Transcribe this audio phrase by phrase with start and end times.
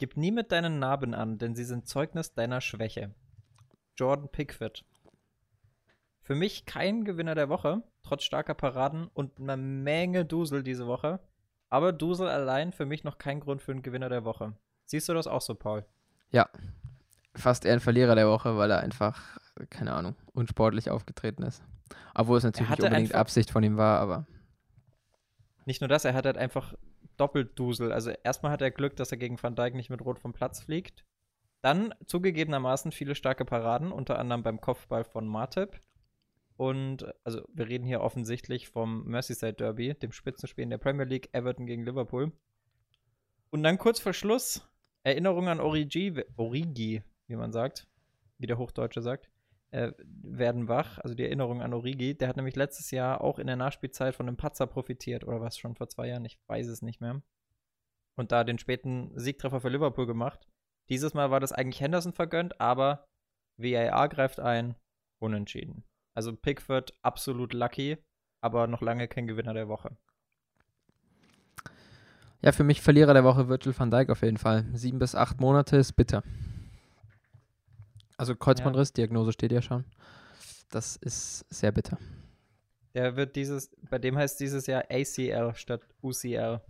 [0.00, 3.14] Gib nie mit deinen Narben an, denn sie sind Zeugnis deiner Schwäche.
[3.98, 4.86] Jordan Pickford.
[6.22, 11.20] Für mich kein Gewinner der Woche, trotz starker Paraden und einer Menge Dusel diese Woche.
[11.68, 14.54] Aber Dusel allein für mich noch kein Grund für einen Gewinner der Woche.
[14.86, 15.84] Siehst du das auch so, Paul?
[16.30, 16.48] Ja.
[17.34, 19.38] Fast eher ein Verlierer der Woche, weil er einfach,
[19.68, 21.62] keine Ahnung, unsportlich aufgetreten ist.
[22.14, 24.26] Obwohl es natürlich nicht unbedingt Absicht von ihm war, aber.
[25.66, 26.72] Nicht nur das, er hat halt einfach
[27.20, 27.92] doppelt Dusel.
[27.92, 30.60] Also erstmal hat er Glück, dass er gegen Van Dijk nicht mit Rot vom Platz
[30.60, 31.04] fliegt.
[31.60, 35.78] Dann zugegebenermaßen viele starke Paraden, unter anderem beim Kopfball von Martip.
[36.56, 41.28] Und also wir reden hier offensichtlich vom Merseyside Derby, dem Spitzenspiel in der Premier League,
[41.32, 42.32] Everton gegen Liverpool.
[43.50, 44.66] Und dann kurz vor Schluss
[45.02, 47.88] Erinnerung an Origi, Origi, wie man sagt,
[48.38, 49.30] wie der Hochdeutsche sagt,
[49.70, 49.92] äh,
[50.22, 50.98] werden wach.
[50.98, 52.16] Also die Erinnerung an Origi.
[52.16, 55.58] Der hat nämlich letztes Jahr auch in der Nachspielzeit von einem Patzer profitiert oder was
[55.58, 57.22] schon vor zwei Jahren, ich weiß es nicht mehr.
[58.16, 60.46] Und da den späten Siegtreffer für Liverpool gemacht.
[60.88, 63.06] Dieses Mal war das eigentlich Henderson vergönnt, aber
[63.56, 64.74] VAR greift ein,
[65.20, 65.84] unentschieden.
[66.16, 67.98] Also Pickford absolut lucky,
[68.42, 69.96] aber noch lange kein Gewinner der Woche.
[72.42, 74.66] Ja, für mich Verlierer der Woche Virgil van Dijk auf jeden Fall.
[74.72, 76.22] Sieben bis acht Monate ist bitter.
[78.20, 78.96] Also Kreuzbandriss, ja.
[78.96, 79.84] Diagnose steht ja schon.
[80.68, 81.96] Das ist sehr bitter.
[82.92, 86.60] Der wird dieses, bei dem heißt dieses Jahr ACL statt UCL.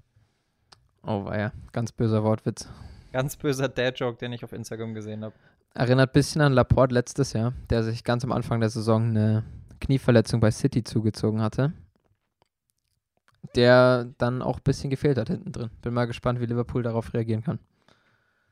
[1.03, 2.69] Oh, war ja, ganz böser Wortwitz.
[3.11, 5.35] Ganz böser Dad-Joke, den ich auf Instagram gesehen habe.
[5.75, 9.43] Erinnert ein bisschen an Laporte letztes Jahr, der sich ganz am Anfang der Saison eine
[9.81, 11.73] Knieverletzung bei City zugezogen hatte.
[13.57, 15.71] Der dann auch ein bisschen gefehlt hat hinten drin.
[15.83, 17.59] Bin mal gespannt, wie Liverpool darauf reagieren kann.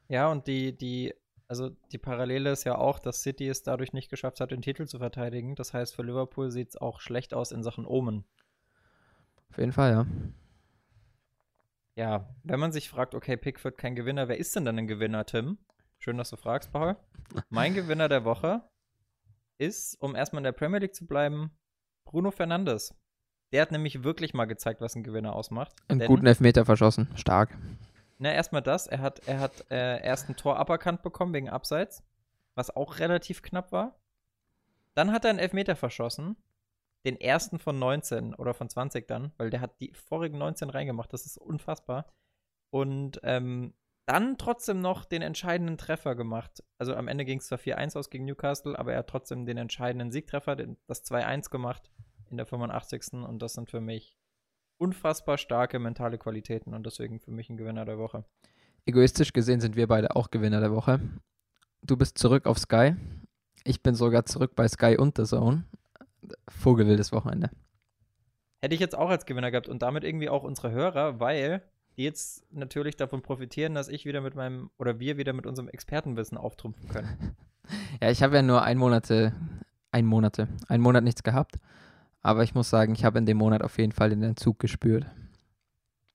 [0.08, 1.14] Ja, und die, die,
[1.48, 4.86] also die Parallele ist ja auch, dass City es dadurch nicht geschafft hat, den Titel
[4.86, 5.54] zu verteidigen.
[5.54, 8.24] Das heißt, für Liverpool sieht es auch schlecht aus in Sachen Omen.
[9.50, 10.06] Auf jeden Fall, ja
[11.98, 15.26] ja, wenn man sich fragt, okay, Pickford kein Gewinner, wer ist denn dann ein Gewinner,
[15.26, 15.58] Tim?
[15.98, 16.96] Schön, dass du fragst, Paul.
[17.50, 18.62] mein Gewinner der Woche
[19.58, 21.50] ist, um erstmal in der Premier League zu bleiben,
[22.04, 22.94] Bruno Fernandes.
[23.53, 25.75] Der hat nämlich wirklich mal gezeigt, was ein Gewinner ausmacht.
[25.88, 27.09] Einen guten Elfmeter verschossen.
[27.16, 27.59] Stark.
[28.18, 28.86] Na, erstmal das.
[28.86, 32.02] Er hat, er hat äh, erst ein Tor aberkannt bekommen wegen Abseits,
[32.54, 34.00] was auch relativ knapp war.
[34.94, 36.36] Dann hat er einen Elfmeter verschossen
[37.04, 41.12] den ersten von 19 oder von 20 dann, weil der hat die vorigen 19 reingemacht.
[41.12, 42.12] Das ist unfassbar.
[42.70, 43.74] Und ähm,
[44.04, 46.64] dann trotzdem noch den entscheidenden Treffer gemacht.
[46.78, 49.58] Also am Ende ging es zwar 4-1 aus gegen Newcastle, aber er hat trotzdem den
[49.58, 51.90] entscheidenden Siegtreffer, den, das 2-1 gemacht
[52.30, 53.12] in der 85.
[53.12, 54.17] Und das sind für mich
[54.78, 58.25] unfassbar starke mentale Qualitäten und deswegen für mich ein Gewinner der Woche.
[58.87, 61.00] Egoistisch gesehen sind wir beide auch Gewinner der Woche.
[61.83, 62.94] Du bist zurück auf Sky.
[63.65, 65.65] Ich bin sogar zurück bei Sky und The Zone
[66.49, 67.50] vogelwildes Wochenende.
[68.61, 71.62] Hätte ich jetzt auch als Gewinner gehabt und damit irgendwie auch unsere Hörer, weil
[71.97, 75.69] die jetzt natürlich davon profitieren, dass ich wieder mit meinem oder wir wieder mit unserem
[75.69, 77.37] Expertenwissen auftrumpfen können.
[78.03, 79.33] ja, ich habe ja nur ein Monate,
[79.93, 81.59] ein Monate, ein Monat nichts gehabt.
[82.22, 85.06] Aber ich muss sagen, ich habe in dem Monat auf jeden Fall den Entzug gespürt.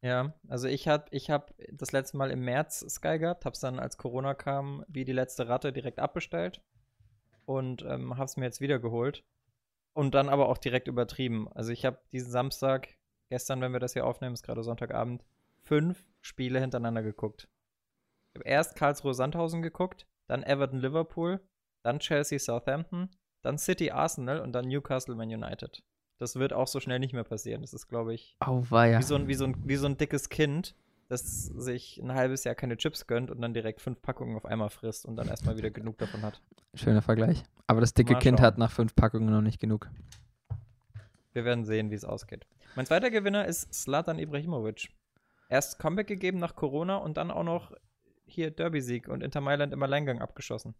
[0.01, 3.61] Ja, also ich habe ich hab das letzte Mal im März Sky gehabt, habe es
[3.61, 6.61] dann, als Corona kam, wie die letzte Ratte direkt abbestellt
[7.45, 9.23] und ähm, habe es mir jetzt wieder geholt.
[9.93, 11.47] Und dann aber auch direkt übertrieben.
[11.53, 12.97] Also ich habe diesen Samstag,
[13.29, 15.23] gestern, wenn wir das hier aufnehmen, ist gerade Sonntagabend,
[15.61, 17.47] fünf Spiele hintereinander geguckt.
[18.33, 21.39] Ich habe erst Karlsruhe Sandhausen geguckt, dann Everton Liverpool,
[21.83, 23.09] dann Chelsea Southampton,
[23.41, 25.83] dann City Arsenal und dann Newcastle Man United.
[26.23, 27.63] Das wird auch so schnell nicht mehr passieren.
[27.63, 30.29] Das ist, glaube ich, oh, wie, so ein, wie, so ein, wie so ein dickes
[30.29, 30.73] Kind,
[31.09, 34.69] das sich ein halbes Jahr keine Chips gönnt und dann direkt fünf Packungen auf einmal
[34.69, 36.39] frisst und dann erstmal wieder genug davon hat.
[36.75, 37.43] Schöner Vergleich.
[37.67, 39.89] Aber das dicke Kind hat nach fünf Packungen noch nicht genug.
[41.33, 42.47] Wir werden sehen, wie es ausgeht.
[42.77, 44.91] Mein zweiter Gewinner ist Slatan Ibrahimovic.
[45.49, 47.73] Erst Comeback gegeben nach Corona und dann auch noch
[48.25, 50.73] hier Derby-Sieg und Inter Mailand im Alleingang abgeschossen.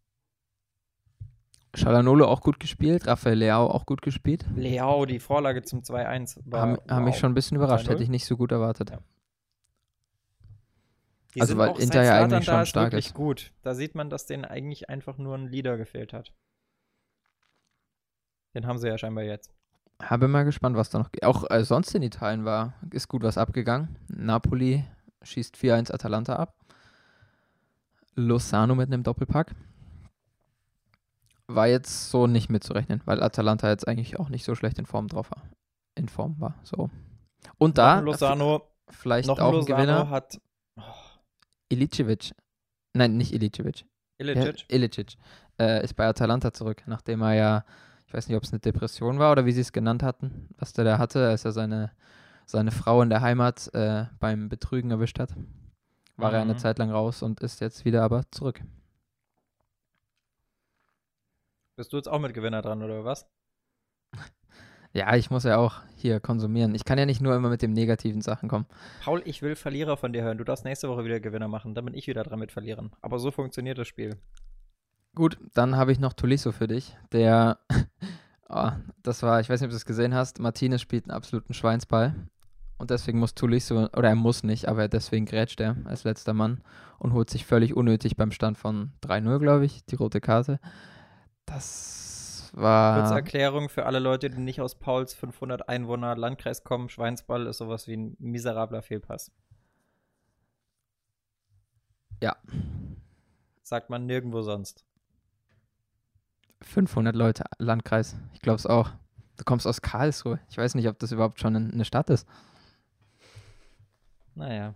[1.75, 4.45] Schalanolo auch gut gespielt, Rafael Leao auch gut gespielt.
[4.55, 6.61] Leao, die Vorlage zum 2-1 war.
[6.61, 6.91] Haben, wow.
[6.91, 8.91] haben mich schon ein bisschen überrascht, hätte ich nicht so gut erwartet.
[8.91, 8.99] Ja.
[11.33, 13.13] Die also weil Inter ja eigentlich schon stark ist.
[13.15, 13.51] gut.
[13.63, 16.31] Da sieht man, dass denen eigentlich einfach nur ein Leader gefehlt hat.
[18.53, 19.51] Den haben sie ja scheinbar jetzt.
[20.01, 21.23] Habe mal gespannt, was da noch geht.
[21.23, 23.95] Auch äh, sonst in Italien war, ist gut was abgegangen.
[24.09, 24.83] Napoli
[25.23, 26.55] schießt 4-1 Atalanta ab.
[28.15, 29.55] Lozano mit einem Doppelpack.
[31.55, 35.07] War jetzt so nicht mitzurechnen, weil Atalanta jetzt eigentlich auch nicht so schlecht in Form
[35.07, 35.43] drauf war.
[35.95, 36.55] In Form war.
[36.63, 36.89] So.
[37.57, 40.09] Und da Lozano, vielleicht auch ein Gewinner.
[40.09, 40.39] hat
[41.69, 42.33] Ilicevic,
[42.93, 43.85] nein, nicht Ilicevic.
[44.19, 44.65] Ilicic?
[44.69, 45.15] Ja, Ilicic
[45.59, 47.65] äh, ist bei Atalanta zurück, nachdem er ja,
[48.07, 50.73] ich weiß nicht, ob es eine Depression war oder wie sie es genannt hatten, was
[50.73, 51.91] der da hatte, als er seine,
[52.45, 55.33] seine Frau in der Heimat äh, beim Betrügen erwischt hat.
[56.15, 56.57] war er eine Mhm.
[56.59, 58.61] Zeit lang raus und ist jetzt wieder aber zurück.
[61.75, 63.27] Bist du jetzt auch mit Gewinner dran, oder was?
[64.95, 66.75] Ja, ich muss ja auch hier konsumieren.
[66.75, 68.67] Ich kann ja nicht nur immer mit den negativen Sachen kommen.
[69.03, 70.37] Paul, ich will Verlierer von dir hören.
[70.37, 71.73] Du darfst nächste Woche wieder Gewinner machen.
[71.73, 72.91] Dann bin ich wieder dran mit Verlieren.
[73.01, 74.17] Aber so funktioniert das Spiel.
[75.15, 76.95] Gut, dann habe ich noch Tolisso für dich.
[77.11, 77.57] Der,
[78.49, 78.69] oh,
[79.01, 82.13] das war, ich weiß nicht, ob du es gesehen hast, Martinez spielt einen absoluten Schweinsball.
[82.77, 86.61] Und deswegen muss Tolisso, oder er muss nicht, aber deswegen grätscht er als letzter Mann
[86.99, 90.59] und holt sich völlig unnötig beim Stand von 3-0, glaube ich, die rote Karte.
[91.45, 92.99] Das war.
[92.99, 96.89] Kurze Erklärung für alle Leute, die nicht aus Pauls 500 Einwohner Landkreis kommen.
[96.89, 99.31] Schweinsball ist sowas wie ein miserabler Fehlpass.
[102.21, 102.35] Ja.
[103.61, 104.85] Sagt man nirgendwo sonst.
[106.61, 108.15] 500 Leute, Landkreis.
[108.33, 108.91] Ich glaube es auch.
[109.37, 110.39] Du kommst aus Karlsruhe.
[110.49, 112.27] Ich weiß nicht, ob das überhaupt schon ein- eine Stadt ist.
[114.35, 114.75] Naja.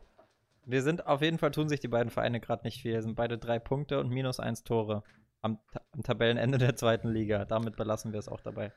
[0.65, 2.93] Wir sind, auf jeden Fall tun sich die beiden Vereine gerade nicht viel.
[2.95, 5.03] Es sind beide drei Punkte und minus eins Tore
[5.47, 5.59] am,
[5.91, 7.45] am Tabellenende der zweiten Liga.
[7.45, 8.71] Damit belassen wir es auch dabei.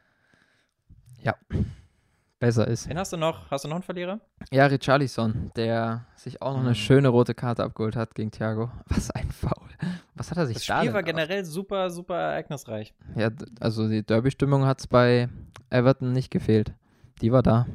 [2.38, 2.88] Besser ist.
[2.88, 3.50] Wen hast du noch?
[3.50, 4.19] Hast du noch einen Verlierer?
[4.50, 6.75] Ja, Richarlison, der sich auch noch eine Mhm.
[6.75, 8.70] schöne rote Karte abgeholt hat gegen Thiago.
[8.87, 9.69] Was ein Foul.
[10.14, 12.94] Was hat er sich Das da Spiel denn war generell super, super ereignisreich.
[13.14, 13.28] Ja,
[13.61, 15.28] also die Derby-Stimmung hat es bei
[15.69, 16.73] Everton nicht gefehlt.
[17.20, 17.66] Die war da.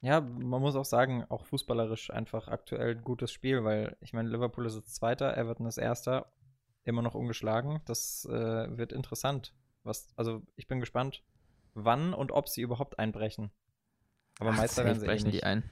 [0.00, 4.28] Ja, man muss auch sagen, auch fußballerisch einfach aktuell ein gutes Spiel, weil ich meine,
[4.28, 6.32] Liverpool ist jetzt Zweiter, Everton ist Erster,
[6.84, 7.80] immer noch ungeschlagen.
[7.84, 9.54] Das äh, wird interessant.
[9.82, 11.24] Was, also ich bin gespannt,
[11.74, 13.50] wann und ob sie überhaupt einbrechen.
[14.38, 15.38] Aber Ach, Meister werden sie eh brechen nicht.
[15.38, 15.68] die ein.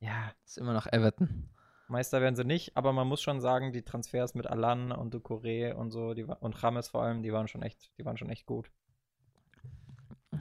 [0.00, 1.50] Ja, Ist immer noch Everton.
[1.88, 5.72] Meister werden sie nicht, aber man muss schon sagen, die Transfers mit Alan und Ducouré
[5.72, 8.46] und so, die, und James vor allem, die waren schon echt, die waren schon echt
[8.46, 8.70] gut.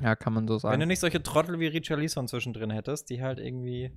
[0.01, 0.87] Ja, kann man so Wenn du sagen.
[0.87, 3.91] nicht solche Trottel wie Richarlison zwischendrin hättest, die halt irgendwie,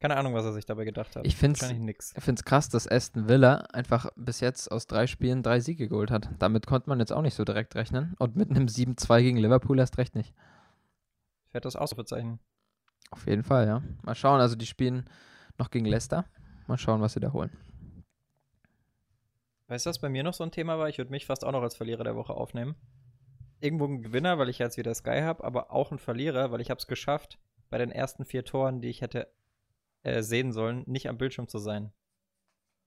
[0.00, 1.26] keine Ahnung, was er sich dabei gedacht hat.
[1.26, 1.34] Ich.
[1.34, 5.88] Ich finde es krass, dass Aston Villa einfach bis jetzt aus drei Spielen drei Siege
[5.88, 6.28] geholt hat.
[6.38, 8.14] Damit konnte man jetzt auch nicht so direkt rechnen.
[8.18, 10.34] Und mit einem 7-2 gegen Liverpool erst recht nicht.
[11.50, 12.38] Fettes Ausrufezeichen.
[13.10, 13.82] Auf jeden Fall, ja.
[14.02, 15.04] Mal schauen, also die spielen
[15.58, 16.24] noch gegen Leicester.
[16.66, 17.50] Mal schauen, was sie da holen.
[19.68, 20.88] Weißt du, was bei mir noch so ein Thema war?
[20.88, 22.74] Ich würde mich fast auch noch als Verlierer der Woche aufnehmen.
[23.62, 26.70] Irgendwo ein Gewinner, weil ich jetzt wieder Sky habe, aber auch ein Verlierer, weil ich
[26.70, 27.38] habe es geschafft,
[27.70, 29.32] bei den ersten vier Toren, die ich hätte
[30.02, 31.92] äh, sehen sollen, nicht am Bildschirm zu sein.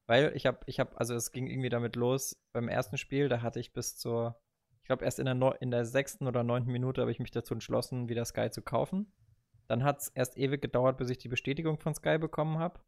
[0.06, 3.42] Weil ich habe, ich habe, also es ging irgendwie damit los, beim ersten Spiel, da
[3.42, 4.40] hatte ich bis zur,
[4.82, 7.54] ich glaube erst in der, in der sechsten oder neunten Minute habe ich mich dazu
[7.54, 9.12] entschlossen, wieder Sky zu kaufen.
[9.68, 12.82] Dann hat es erst ewig gedauert, bis ich die Bestätigung von Sky bekommen habe.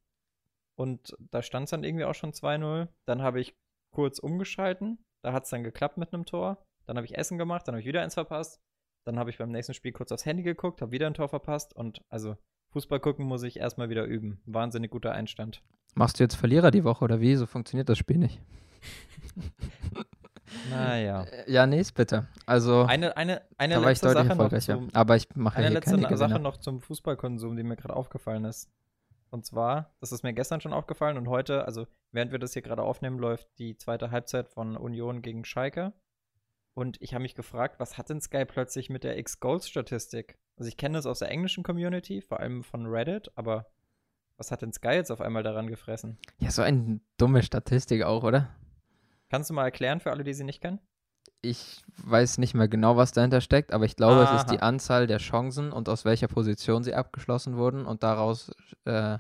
[0.76, 2.88] Und da stand es dann irgendwie auch schon 2-0.
[3.06, 3.58] Dann habe ich
[3.90, 5.00] kurz umgeschalten.
[5.24, 6.67] Da hat es dann geklappt mit einem Tor.
[6.88, 8.60] Dann habe ich Essen gemacht, dann habe ich wieder eins verpasst.
[9.04, 11.76] Dann habe ich beim nächsten Spiel kurz aufs Handy geguckt, habe wieder ein Tor verpasst.
[11.76, 12.36] Und also
[12.70, 14.42] Fußball gucken muss ich erstmal wieder üben.
[14.46, 15.62] Wahnsinnig guter Einstand.
[15.96, 17.36] Machst du jetzt Verlierer die Woche oder wie?
[17.36, 18.42] So funktioniert das Spiel nicht.
[20.70, 21.24] Naja.
[21.24, 22.28] Äh, Ja, nee, ist bitte.
[22.46, 24.74] Also, Eine, eine, eine da war ich letzte deutlich Sache erfolgreicher.
[24.76, 27.96] zum, Aber ich mache eine hier letzte keine Sache noch zum Fußballkonsum, die mir gerade
[27.96, 28.70] aufgefallen ist.
[29.30, 32.62] Und zwar, das ist mir gestern schon aufgefallen und heute, also während wir das hier
[32.62, 35.92] gerade aufnehmen, läuft die zweite Halbzeit von Union gegen Schalke.
[36.78, 40.38] Und ich habe mich gefragt, was hat denn Sky plötzlich mit der X-Goals-Statistik?
[40.58, 43.66] Also ich kenne das aus der englischen Community, vor allem von Reddit, aber
[44.38, 46.20] was hat denn Sky jetzt auf einmal daran gefressen?
[46.38, 48.56] Ja, so eine dumme Statistik auch, oder?
[49.30, 50.80] Kannst du mal erklären für alle, die sie nicht kennen?
[51.42, 54.52] Ich weiß nicht mehr genau, was dahinter steckt, aber ich glaube, es ist Aha.
[54.52, 58.52] die Anzahl der Chancen und aus welcher Position sie abgeschlossen wurden und daraus
[58.86, 59.18] äh,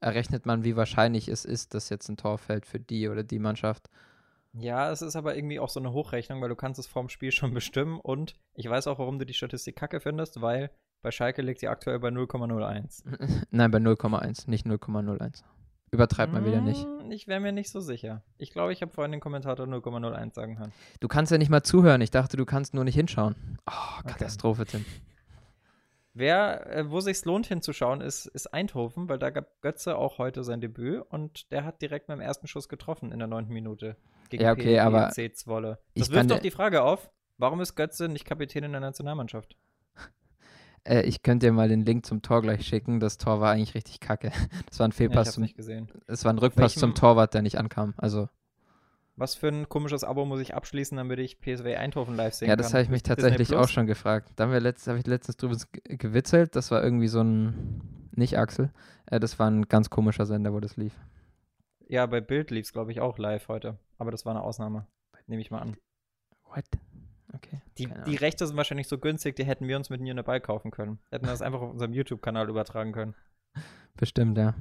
[0.00, 3.40] errechnet man, wie wahrscheinlich es ist, dass jetzt ein Tor fällt für die oder die
[3.40, 3.90] Mannschaft.
[4.52, 7.32] Ja, es ist aber irgendwie auch so eine Hochrechnung, weil du kannst es vorm Spiel
[7.32, 10.70] schon bestimmen und ich weiß auch, warum du die Statistik kacke findest, weil
[11.02, 13.04] bei Schalke liegt sie aktuell bei 0,01.
[13.50, 15.42] Nein, bei 0,1, nicht 0,01.
[15.90, 16.86] Übertreibt mal wieder nicht.
[16.86, 18.22] Mm, Ich wäre mir nicht so sicher.
[18.36, 20.72] Ich glaube, ich habe vorhin den Kommentator 0,01 sagen hören.
[21.00, 22.00] Du kannst ja nicht mal zuhören.
[22.02, 23.58] Ich dachte, du kannst nur nicht hinschauen.
[23.66, 24.84] Oh, Katastrophe, Tim.
[26.18, 30.42] Wer, äh, wo sich's lohnt hinzuschauen, ist, ist Eindhoven, weil da gab Götze auch heute
[30.42, 33.96] sein Debüt und der hat direkt beim ersten Schuss getroffen in der neunten Minute.
[34.28, 35.78] Gegen Ja, okay, aber Zwolle.
[35.94, 39.56] Das wirft doch dir- die Frage auf, warum ist Götze nicht Kapitän in der Nationalmannschaft?
[40.84, 42.98] Äh, ich könnte dir mal den Link zum Tor gleich schicken.
[43.00, 44.30] Das Tor war eigentlich richtig kacke.
[44.68, 45.88] Das war ein Ja, ich Fehlpass hab's zum, nicht gesehen.
[46.06, 47.94] es war ein Rückpass welchem- zum Torwart, der nicht ankam.
[47.96, 48.28] Also,
[49.18, 52.54] Was für ein komisches Abo muss ich abschließen, damit ich PSW Eindhoven live sehen ja,
[52.54, 52.62] kann?
[52.62, 54.30] das habe ich mich tatsächlich auch schon gefragt.
[54.36, 56.54] Da haben wir letzt, habe ich letztens drüber ge- gewitzelt.
[56.54, 57.80] Das war irgendwie so ein,
[58.14, 58.70] nicht Axel,
[59.06, 60.94] äh, das war ein ganz komischer Sender, wo das lief.
[61.88, 63.78] Ja, bei Bild lief's, glaube ich, auch live heute.
[63.96, 64.86] Aber das war eine Ausnahme.
[65.26, 65.76] Nehme ich mal an.
[66.44, 66.64] What?
[67.34, 67.60] Okay.
[67.76, 68.16] Die, die.
[68.16, 70.98] Rechte sind wahrscheinlich so günstig, die hätten wir uns mit New dabei kaufen können.
[71.10, 73.14] Hätten wir das einfach auf unserem YouTube-Kanal übertragen können.
[73.96, 74.54] Bestimmt, ja.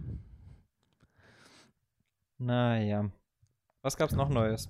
[2.40, 3.10] Naja.
[3.88, 4.70] Was gab's noch Neues?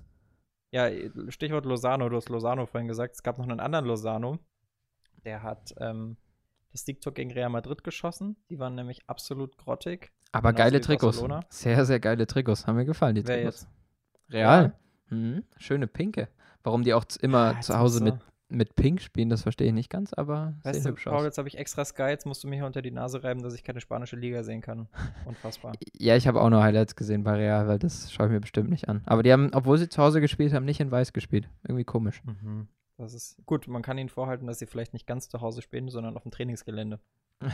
[0.70, 0.88] Ja,
[1.28, 3.16] Stichwort Lozano, du hast Lozano vorhin gesagt.
[3.16, 4.38] Es gab noch einen anderen Lozano.
[5.24, 6.16] Der hat ähm,
[6.70, 8.36] das Siegtor gegen Real Madrid geschossen.
[8.48, 10.12] Die waren nämlich absolut grottig.
[10.30, 11.16] Aber geile Trikots.
[11.16, 11.44] Barcelona.
[11.48, 12.68] Sehr, sehr geile Trikots.
[12.68, 13.62] Haben mir gefallen, die Wer Trikots.
[13.62, 14.32] jetzt?
[14.32, 14.78] Real.
[15.08, 15.42] Mhm.
[15.56, 16.28] Schöne Pinke.
[16.62, 18.14] Warum die auch immer Ja, zu Hause mit,
[18.48, 21.58] mit Pink spielen, das verstehe ich nicht ganz, aber Weißt du, Paul, jetzt habe ich
[21.58, 24.16] extra Sky, jetzt musst du mir hier unter die Nase reiben, dass ich keine spanische
[24.16, 24.88] Liga sehen kann.
[25.26, 25.74] Unfassbar.
[25.92, 28.70] Ja, ich habe auch nur Highlights gesehen bei Real, weil das schaue ich mir bestimmt
[28.70, 29.02] nicht an.
[29.06, 31.48] Aber die haben, obwohl sie zu Hause gespielt haben, nicht in Weiß gespielt.
[31.62, 32.22] Irgendwie komisch.
[32.24, 32.68] Mhm.
[32.96, 35.88] Das ist gut, man kann ihnen vorhalten, dass sie vielleicht nicht ganz zu Hause spielen,
[35.88, 36.98] sondern auf dem Trainingsgelände.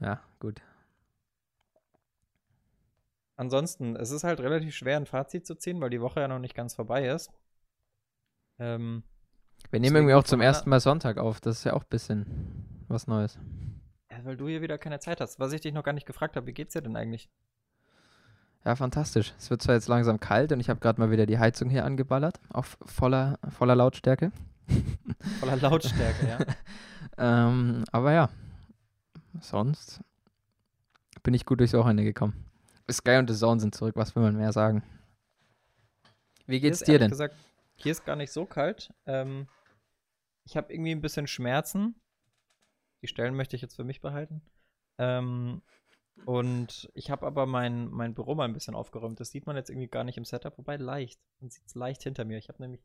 [0.00, 0.62] Ja, gut.
[3.34, 6.38] Ansonsten, es ist halt relativ schwer, ein Fazit zu ziehen, weil die Woche ja noch
[6.38, 7.32] nicht ganz vorbei ist.
[8.58, 9.02] Ähm,
[9.70, 11.40] Wir nehmen irgendwie auch zum ersten Mal Sonntag auf.
[11.40, 12.26] Das ist ja auch ein bisschen
[12.88, 13.38] was Neues.
[14.10, 15.38] ja, weil du hier wieder keine Zeit hast.
[15.38, 17.28] Was ich dich noch gar nicht gefragt habe, wie geht's dir denn eigentlich?
[18.64, 19.34] Ja, fantastisch.
[19.38, 21.84] Es wird zwar jetzt langsam kalt und ich habe gerade mal wieder die Heizung hier
[21.84, 24.32] angeballert, auf voller, voller Lautstärke.
[25.40, 26.38] Voller Lautstärke, ja.
[27.20, 28.28] Ähm, aber ja,
[29.40, 30.00] sonst
[31.24, 32.44] bin ich gut durchs Wochenende gekommen.
[32.88, 34.84] Sky und The Zone sind zurück, was will man mehr sagen?
[36.46, 37.10] Wie geht's dir denn?
[37.10, 37.34] Gesagt,
[37.74, 38.92] hier ist gar nicht so kalt.
[39.06, 39.48] Ähm,
[40.48, 41.94] ich habe irgendwie ein bisschen Schmerzen.
[43.02, 44.40] Die Stellen möchte ich jetzt für mich behalten.
[44.96, 45.60] Ähm,
[46.24, 49.20] und ich habe aber mein, mein Büro mal ein bisschen aufgeräumt.
[49.20, 51.20] Das sieht man jetzt irgendwie gar nicht im Setup, wobei leicht.
[51.40, 52.38] Man sieht es leicht hinter mir.
[52.38, 52.82] Ich habe nämlich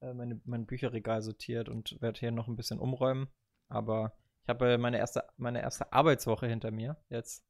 [0.00, 3.28] äh, meine, mein Bücherregal sortiert und werde hier noch ein bisschen umräumen.
[3.68, 4.12] Aber
[4.42, 7.46] ich habe äh, meine erste, meine erste Arbeitswoche hinter mir jetzt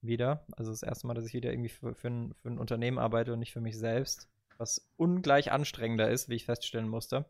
[0.00, 0.46] wieder.
[0.56, 3.34] Also das erste Mal, dass ich wieder irgendwie für, für, ein, für ein Unternehmen arbeite
[3.34, 4.30] und nicht für mich selbst.
[4.56, 7.26] Was ungleich anstrengender ist, wie ich feststellen musste.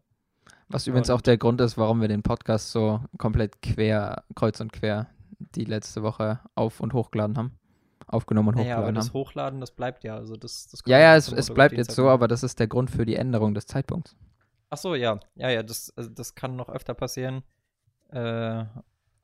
[0.68, 4.72] Was übrigens auch der Grund ist, warum wir den Podcast so komplett quer, kreuz und
[4.72, 5.06] quer
[5.38, 7.58] die letzte Woche auf und hochgeladen haben.
[8.06, 9.14] Aufgenommen und Naja, aber hochgeladen das haben.
[9.14, 10.16] Hochladen, das bleibt ja.
[10.16, 12.90] Also das, das Ja, ja, es, es bleibt jetzt so, aber das ist der Grund
[12.90, 14.16] für die Änderung des Zeitpunkts.
[14.70, 15.20] Ach so, ja.
[15.34, 17.42] Ja, ja, das, also das kann noch öfter passieren.
[18.10, 18.64] Äh,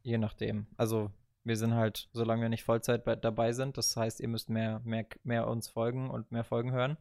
[0.03, 0.67] je nachdem.
[0.77, 1.11] Also,
[1.45, 4.81] wir sind halt, solange wir nicht Vollzeit bei, dabei sind, das heißt, ihr müsst mehr,
[4.85, 6.97] mehr, mehr uns folgen und mehr Folgen hören.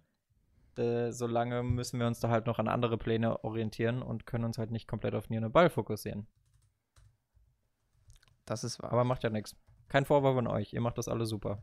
[0.77, 4.57] Äh, solange müssen wir uns da halt noch an andere Pläne orientieren und können uns
[4.57, 6.27] halt nicht komplett auf Nieren und Ball fokussieren.
[8.45, 8.91] Das ist wahr.
[8.91, 9.55] Aber macht ja nichts.
[9.87, 10.73] Kein Vorwurf an euch.
[10.73, 11.61] Ihr macht das alle super.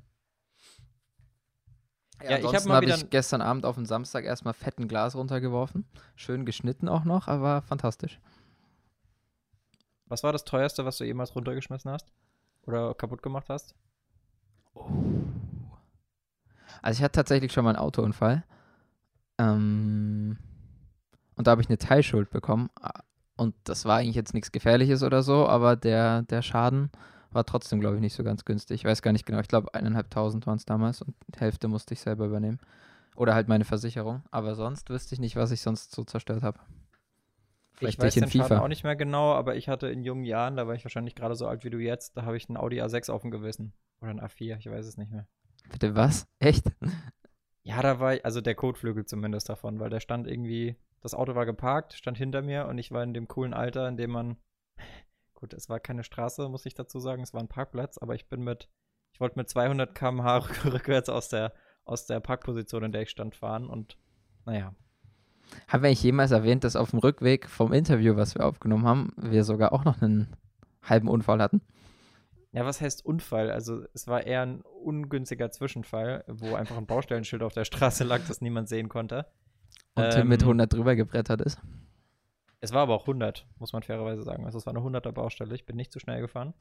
[2.22, 5.16] Ja, Ja, ich hab habe wieder ich gestern Abend auf den Samstag erstmal fetten Glas
[5.16, 5.86] runtergeworfen.
[6.16, 8.20] Schön geschnitten auch noch, aber fantastisch.
[10.06, 12.12] Was war das teuerste, was du jemals runtergeschmissen hast?
[12.62, 13.74] Oder kaputt gemacht hast?
[16.82, 18.44] Also ich hatte tatsächlich schon mal einen Autounfall.
[19.40, 20.36] Ähm,
[21.36, 22.68] und da habe ich eine Teilschuld bekommen.
[23.36, 26.90] Und das war eigentlich jetzt nichts Gefährliches oder so, aber der, der Schaden
[27.30, 28.80] war trotzdem, glaube ich, nicht so ganz günstig.
[28.80, 29.40] Ich weiß gar nicht genau.
[29.40, 32.58] Ich glaube, eineinhalbtausend waren es damals und die Hälfte musste ich selber übernehmen.
[33.16, 34.22] Oder halt meine Versicherung.
[34.30, 36.58] Aber sonst wüsste ich nicht, was ich sonst so zerstört habe.
[37.72, 38.60] Vielleicht ich weiß den Schaden FIFA.
[38.60, 41.34] auch nicht mehr genau, aber ich hatte in jungen Jahren, da war ich wahrscheinlich gerade
[41.34, 43.72] so alt wie du jetzt, da habe ich einen Audi A6 auf dem Gewissen.
[44.02, 45.26] Oder ein A4, ich weiß es nicht mehr.
[45.70, 46.26] Bitte was?
[46.40, 46.66] Echt?
[47.62, 51.34] Ja, da war ich, also der Kotflügel zumindest davon, weil der stand irgendwie, das Auto
[51.34, 54.36] war geparkt, stand hinter mir und ich war in dem coolen Alter, in dem man,
[55.34, 58.28] gut, es war keine Straße, muss ich dazu sagen, es war ein Parkplatz, aber ich
[58.28, 58.68] bin mit,
[59.12, 61.52] ich wollte mit 200 km/h rückwärts aus der,
[61.84, 63.98] aus der Parkposition, in der ich stand, fahren und
[64.46, 64.74] naja,
[65.68, 69.12] Haben wir eigentlich jemals erwähnt, dass auf dem Rückweg vom Interview, was wir aufgenommen haben,
[69.16, 70.34] wir sogar auch noch einen
[70.82, 71.60] halben Unfall hatten?
[72.52, 73.50] Ja, was heißt Unfall?
[73.50, 78.20] Also es war eher ein ungünstiger Zwischenfall, wo einfach ein Baustellenschild auf der Straße lag,
[78.26, 79.26] das niemand sehen konnte.
[79.94, 81.60] Und Tim mit Ähm, 100 drüber gebrettert ist.
[82.60, 84.44] Es war aber auch 100, muss man fairerweise sagen.
[84.44, 86.52] Also es war eine 100er Baustelle, ich bin nicht zu schnell gefahren.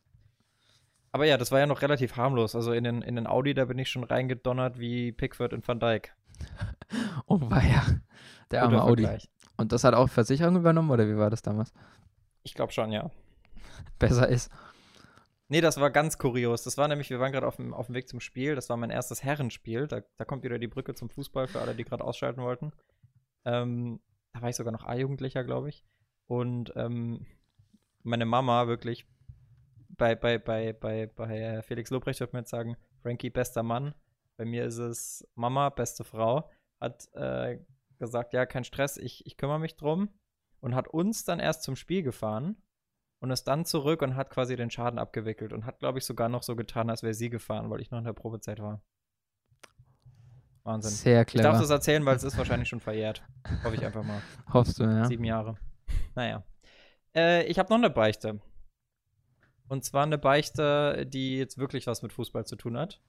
[1.11, 2.55] Aber ja, das war ja noch relativ harmlos.
[2.55, 5.79] Also in den, in den Audi, da bin ich schon reingedonnert wie Pickford in Van
[5.79, 6.13] Dijk.
[7.27, 7.83] Oh weia,
[8.49, 9.07] der arme Audi.
[9.57, 11.71] Und das hat auch Versicherung übernommen oder wie war das damals?
[12.41, 13.11] Ich glaube schon, ja.
[13.99, 14.49] Besser ist.
[15.51, 16.63] Nee, das war ganz kurios.
[16.63, 18.53] Das war nämlich, wir waren gerade auf dem, auf dem Weg zum Spiel.
[18.53, 19.87] Das war mein erstes Herrenspiel.
[19.87, 22.71] Da, da kommt wieder die Brücke zum Fußball für alle, die gerade ausschalten wollten.
[23.45, 23.99] Ähm,
[24.31, 25.83] da war ich sogar noch A-Jugendlicher, glaube ich.
[26.27, 27.25] Und ähm,
[28.03, 29.07] meine Mama wirklich
[29.89, 33.95] bei, bei, bei, bei, bei Felix Lobrecht würde man jetzt sagen, Frankie, bester Mann.
[34.37, 36.47] Bei mir ist es Mama, beste Frau.
[36.79, 37.57] Hat äh,
[37.97, 40.09] gesagt, ja, kein Stress, ich, ich kümmere mich drum.
[40.59, 42.61] Und hat uns dann erst zum Spiel gefahren
[43.19, 46.29] und ist dann zurück und hat quasi den Schaden abgewickelt und hat, glaube ich, sogar
[46.29, 48.81] noch so getan, als wäre sie gefahren, weil ich noch in der Probezeit war.
[50.63, 50.91] Wahnsinn.
[50.91, 51.59] Sehr Ich darf clever.
[51.59, 53.23] das erzählen, weil es ist wahrscheinlich schon verjährt.
[53.63, 54.21] Hoffe ich einfach mal.
[54.53, 55.05] Hoffst du, ja.
[55.05, 55.57] Sieben Jahre.
[56.15, 56.43] Naja.
[57.15, 58.39] Äh, ich habe noch eine Beichte.
[59.67, 63.01] Und zwar eine Beichte, die jetzt wirklich was mit Fußball zu tun hat.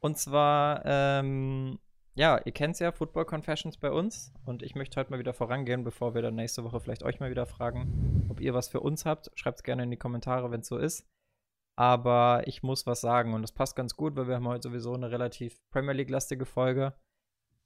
[0.00, 1.78] Und zwar, ähm,
[2.14, 4.32] ja, ihr kennt ja, Football Confessions bei uns.
[4.44, 7.30] Und ich möchte heute mal wieder vorangehen, bevor wir dann nächste Woche vielleicht euch mal
[7.30, 9.30] wieder fragen, ob ihr was für uns habt.
[9.34, 11.06] Schreibt es gerne in die Kommentare, wenn es so ist.
[11.78, 14.92] Aber ich muss was sagen und das passt ganz gut, weil wir haben heute sowieso
[14.92, 16.94] eine relativ Premier League-lastige Folge.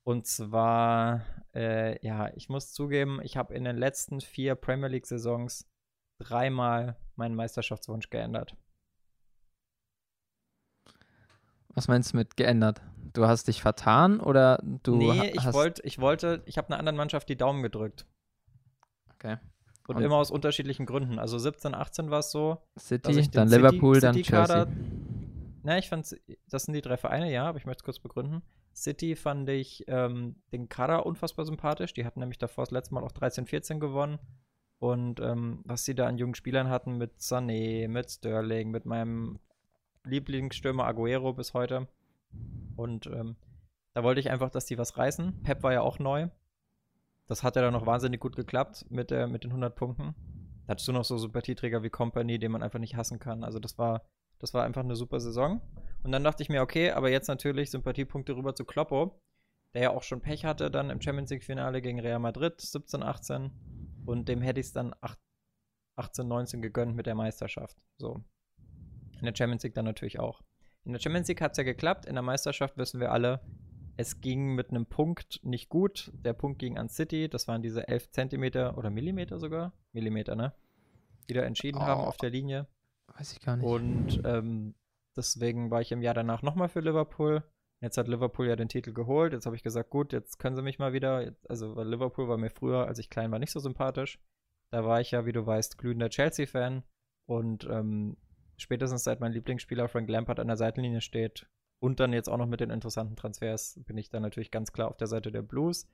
[0.06, 5.68] Und zwar, äh, ja, ich muss zugeben, ich habe in den letzten vier Premier League-Saisons
[6.22, 8.56] dreimal meinen Meisterschaftswunsch geändert.
[11.76, 12.82] Was meinst du mit geändert?
[13.12, 15.54] Du hast dich vertan oder du Nee, ich, hast.
[15.54, 18.06] wollt, ich wollte, ich habe einer anderen Mannschaft die Daumen gedrückt.
[19.14, 19.36] Okay.
[19.86, 21.18] Und, Und- immer aus unterschiedlichen Gründen.
[21.18, 22.58] Also 17, 18 war es so.
[22.78, 24.82] City, dann City- Liverpool, dann City-Kader- Chelsea.
[25.62, 26.16] Na, ich fand,
[26.48, 28.42] das sind die drei Vereine, ja, aber ich möchte es kurz begründen.
[28.74, 31.94] City fand ich ähm, den Kader unfassbar sympathisch.
[31.94, 34.18] Die hatten nämlich davor das letzte Mal auch 13, 14 gewonnen.
[34.78, 39.38] Und ähm, was sie da an jungen Spielern hatten mit Sané, mit Sterling, mit meinem
[40.06, 41.88] Lieblingsstürmer Aguero bis heute.
[42.76, 43.36] Und ähm,
[43.92, 45.42] da wollte ich einfach, dass die was reißen.
[45.42, 46.28] Pep war ja auch neu.
[47.26, 50.14] Das hat ja dann noch wahnsinnig gut geklappt mit, der, mit den 100 Punkten.
[50.66, 53.42] Da hattest du noch so Sympathieträger wie Company, den man einfach nicht hassen kann.
[53.42, 54.02] Also das war,
[54.38, 55.60] das war einfach eine super Saison.
[56.02, 59.20] Und dann dachte ich mir, okay, aber jetzt natürlich Sympathiepunkte rüber zu Kloppo,
[59.74, 63.50] der ja auch schon Pech hatte dann im Champions League-Finale gegen Real Madrid, 17, 18.
[64.04, 65.18] Und dem hätte ich es dann 8,
[65.96, 67.76] 18, 19 gegönnt mit der Meisterschaft.
[67.98, 68.22] So.
[69.18, 70.42] In der Champions League dann natürlich auch.
[70.84, 73.40] In der Champions League hat es ja geklappt, in der Meisterschaft wissen wir alle,
[73.96, 76.12] es ging mit einem Punkt nicht gut.
[76.14, 79.72] Der Punkt ging an City, das waren diese 11 Zentimeter oder Millimeter sogar.
[79.92, 80.52] Millimeter, ne?
[81.28, 82.04] Die da entschieden haben Oh.
[82.04, 82.66] auf der Linie.
[83.16, 83.66] Weiß ich gar nicht.
[83.66, 84.74] Und ähm,
[85.16, 87.42] deswegen war ich im Jahr danach nochmal für Liverpool.
[87.80, 89.32] Jetzt hat Liverpool ja den Titel geholt.
[89.32, 91.32] Jetzt habe ich gesagt, gut, jetzt können sie mich mal wieder.
[91.48, 94.18] Also, Liverpool war mir früher, als ich klein war, nicht so sympathisch.
[94.72, 96.82] Da war ich ja, wie du weißt, glühender Chelsea-Fan.
[97.26, 98.16] Und ähm,
[98.56, 101.46] spätestens seit mein Lieblingsspieler Frank Lampard an der Seitenlinie steht
[101.78, 104.88] und dann jetzt auch noch mit den interessanten Transfers, bin ich dann natürlich ganz klar
[104.88, 105.88] auf der Seite der Blues.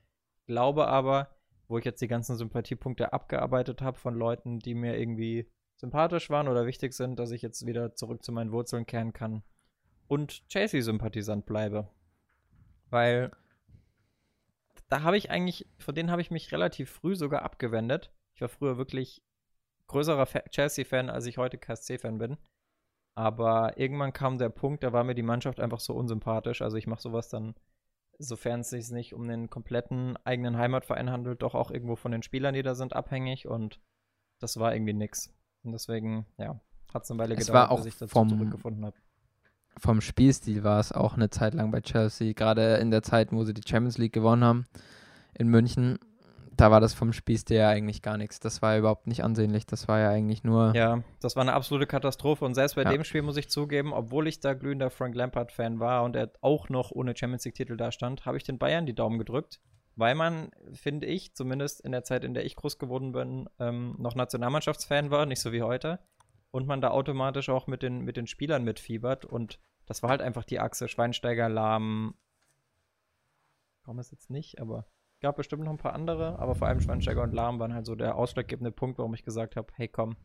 [0.46, 1.34] Glaube aber,
[1.68, 6.48] wo ich jetzt die ganzen Sympathiepunkte abgearbeitet habe von Leuten, die mir irgendwie sympathisch waren
[6.48, 9.42] oder wichtig sind, dass ich jetzt wieder zurück zu meinen Wurzeln kehren kann
[10.06, 11.88] und Chelsea-Sympathisant bleibe.
[12.90, 13.32] Weil
[14.88, 18.12] da habe ich eigentlich, von denen habe ich mich relativ früh sogar abgewendet.
[18.34, 19.22] Ich war früher wirklich
[19.86, 22.36] größerer Fa- Chelsea-Fan, als ich heute KSC-Fan bin.
[23.14, 26.62] Aber irgendwann kam der Punkt, da war mir die Mannschaft einfach so unsympathisch.
[26.62, 27.54] Also ich mache sowas dann,
[28.18, 32.22] sofern es sich nicht um den kompletten eigenen Heimatverein handelt, doch auch irgendwo von den
[32.22, 33.46] Spielern, die da sind, abhängig.
[33.46, 33.80] Und
[34.40, 35.34] das war irgendwie nix.
[35.62, 36.58] Und deswegen, ja,
[36.92, 38.96] hat es eine Weile Es gedauert, bis ich dazu vom- zurückgefunden habe.
[39.78, 43.42] Vom Spielstil war es auch eine Zeit lang bei Chelsea, gerade in der Zeit, wo
[43.44, 44.66] sie die Champions League gewonnen haben
[45.34, 45.98] in München.
[46.54, 48.38] Da war das vom Spielstil ja eigentlich gar nichts.
[48.38, 49.66] Das war ja überhaupt nicht ansehnlich.
[49.66, 50.74] Das war ja eigentlich nur.
[50.74, 52.44] Ja, das war eine absolute Katastrophe.
[52.44, 52.90] Und selbst bei Ja.
[52.90, 56.68] dem Spiel muss ich zugeben, obwohl ich da glühender Frank Lampard-Fan war und er auch
[56.68, 59.60] noch ohne Champions League-Titel da stand, habe ich den Bayern die Daumen gedrückt.
[59.96, 63.94] Weil man, finde ich, zumindest in der Zeit, in der ich groß geworden bin, ähm,
[63.98, 66.00] noch Nationalmannschaftsfan war, nicht so wie heute.
[66.50, 69.24] Und man da automatisch auch mit den, mit den Spielern mitfiebert.
[69.24, 72.14] Und das war halt einfach die Achse Schweinsteiger, Lahm.
[73.84, 74.86] Warum ist jetzt nicht, aber
[75.22, 76.38] gab bestimmt noch ein paar andere.
[76.38, 79.56] Aber vor allem Schweinsteiger und Lahm waren halt so der ausschlaggebende Punkt, warum ich gesagt
[79.56, 80.16] habe: hey, komm,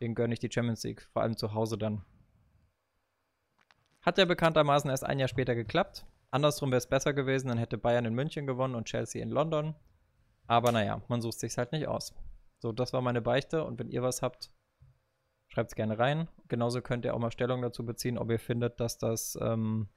[0.00, 2.02] den gönne ich die Champions League, vor allem zu Hause dann.
[4.00, 6.06] Hat ja bekanntermaßen erst ein Jahr später geklappt.
[6.30, 9.74] Andersrum wäre es besser gewesen, dann hätte Bayern in München gewonnen und Chelsea in London.
[10.46, 12.14] Aber naja, man sucht sich halt nicht aus.
[12.58, 14.50] So, das war meine Beichte und wenn ihr was habt,
[15.48, 16.28] schreibt es gerne rein.
[16.48, 19.88] Genauso könnt ihr auch mal Stellung dazu beziehen, ob ihr findet, dass das, ähm,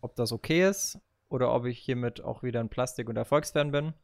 [0.00, 3.94] ob das okay ist oder ob ich hiermit auch wieder ein Plastik- und Erfolgsfan bin.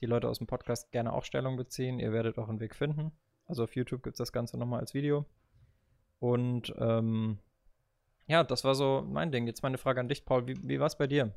[0.00, 1.98] Die Leute aus dem Podcast gerne auch Stellung beziehen.
[1.98, 3.12] Ihr werdet auch einen Weg finden.
[3.46, 5.24] Also auf YouTube gibt es das Ganze nochmal als Video.
[6.18, 7.38] Und ähm,
[8.26, 9.46] ja, das war so mein Ding.
[9.46, 10.46] Jetzt meine Frage an dich, Paul.
[10.46, 11.32] Wie, wie war es bei dir?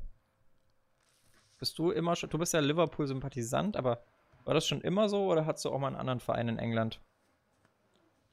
[1.58, 4.02] Bist du immer schon, du bist ja Liverpool-Sympathisant, aber
[4.44, 7.00] war das schon immer so oder hattest du auch mal einen anderen Verein in England?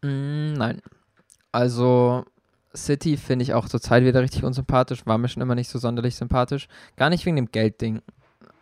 [0.02, 0.82] Mm, nein.
[1.52, 2.24] Also,
[2.78, 5.06] City finde ich auch zur Zeit wieder richtig unsympathisch.
[5.06, 6.68] War mir schon immer nicht so sonderlich sympathisch.
[6.96, 8.02] Gar nicht wegen dem Geldding.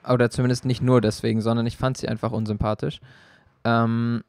[0.08, 3.00] Oder zumindest nicht nur deswegen, sondern ich fand sie einfach unsympathisch.
[3.64, 4.24] Ähm,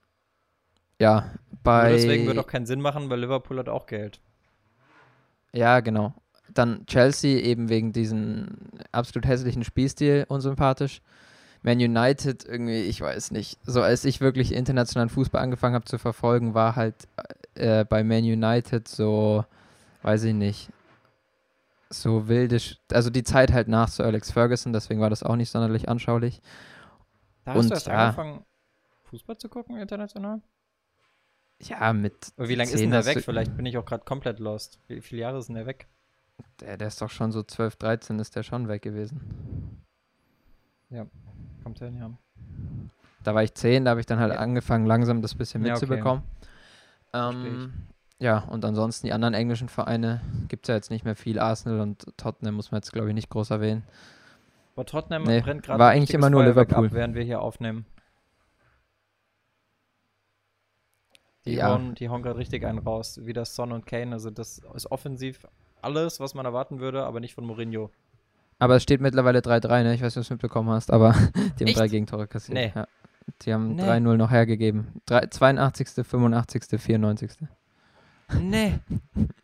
[0.99, 1.31] ja,
[1.63, 1.91] bei.
[1.91, 4.21] Nur deswegen würde auch keinen Sinn machen, weil Liverpool hat auch Geld.
[5.53, 6.15] Ja, genau.
[6.53, 8.49] Dann Chelsea eben wegen diesem
[8.93, 11.03] absolut hässlichen Spielstil unsympathisch.
[11.63, 13.59] Man United irgendwie, ich weiß nicht.
[13.65, 16.95] So als ich wirklich internationalen Fußball angefangen habe zu verfolgen, war halt
[17.55, 19.45] äh, bei Man United so,
[20.07, 20.71] weiß ich nicht,
[21.91, 25.37] so wilde, Sch- also die Zeit halt nach Sir Alex Ferguson, deswegen war das auch
[25.37, 26.41] nicht sonderlich anschaulich.
[27.45, 28.05] Da hast Und du erst ja.
[28.05, 28.45] angefangen,
[29.05, 30.41] Fußball zu gucken international?
[31.61, 33.23] Ja, mit Aber wie lange ist 10 denn der weg?
[33.25, 34.79] Vielleicht bin ich auch gerade komplett lost.
[34.89, 35.87] Wie viele Jahre ist denn der weg?
[36.61, 39.83] Der, der ist doch schon so 12, 13 ist der schon weg gewesen.
[41.63, 42.11] Kommt hin, ja.
[43.25, 44.39] Da war ich 10, da habe ich dann halt Ja.
[44.39, 45.81] angefangen, langsam das bisschen Ja, okay.
[45.87, 46.23] mitzubekommen.
[47.13, 47.73] Ähm,
[48.19, 51.39] ja, und ansonsten die anderen englischen Vereine gibt es ja jetzt nicht mehr viel.
[51.39, 53.83] Arsenal und Tottenham muss man jetzt, glaube ich, nicht groß erwähnen.
[54.75, 56.87] Aber Tottenham Nee, brennt gerade war eigentlich immer nur Feuerwerk Liverpool.
[56.89, 57.87] Ab, während wir hier aufnehmen.
[61.45, 61.69] Die Ja.
[61.71, 64.13] hauen, die hauen gerade richtig einen raus, wie das Son und Kane.
[64.13, 65.47] Also das ist offensiv
[65.81, 67.91] alles, was man erwarten würde, aber nicht von Mourinho.
[68.59, 69.95] Aber es steht mittlerweile 3-3, ne?
[69.95, 71.13] Ich weiß nicht, ob du es mitbekommen hast, aber
[71.59, 71.79] die haben Echt?
[71.79, 72.55] drei Gegentore kassiert.
[72.57, 72.73] Nee.
[72.75, 72.89] Ja.
[73.43, 73.83] Die haben Nee.
[73.83, 75.01] 3-0 noch hergegeben.
[75.05, 77.31] Drei, 82., 85., 94.
[78.41, 78.79] Nee,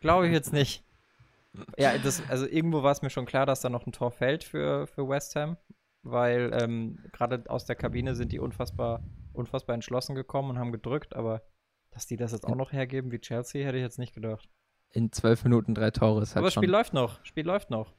[0.01, 0.83] glaube ich jetzt nicht.
[1.77, 4.43] Ja, das, also irgendwo war es mir schon klar, dass da noch ein Tor fällt
[4.43, 5.57] für, für West Ham,
[6.01, 11.15] weil ähm, gerade aus der Kabine sind die unfassbar, unfassbar entschlossen gekommen und haben gedrückt,
[11.15, 11.43] aber
[11.91, 14.49] dass die das jetzt auch noch hergeben wie Chelsea, hätte ich jetzt nicht gedacht.
[14.89, 17.69] In zwölf Minuten drei Tore ist halt aber das schon Spiel läuft noch, Spiel läuft
[17.69, 17.93] noch.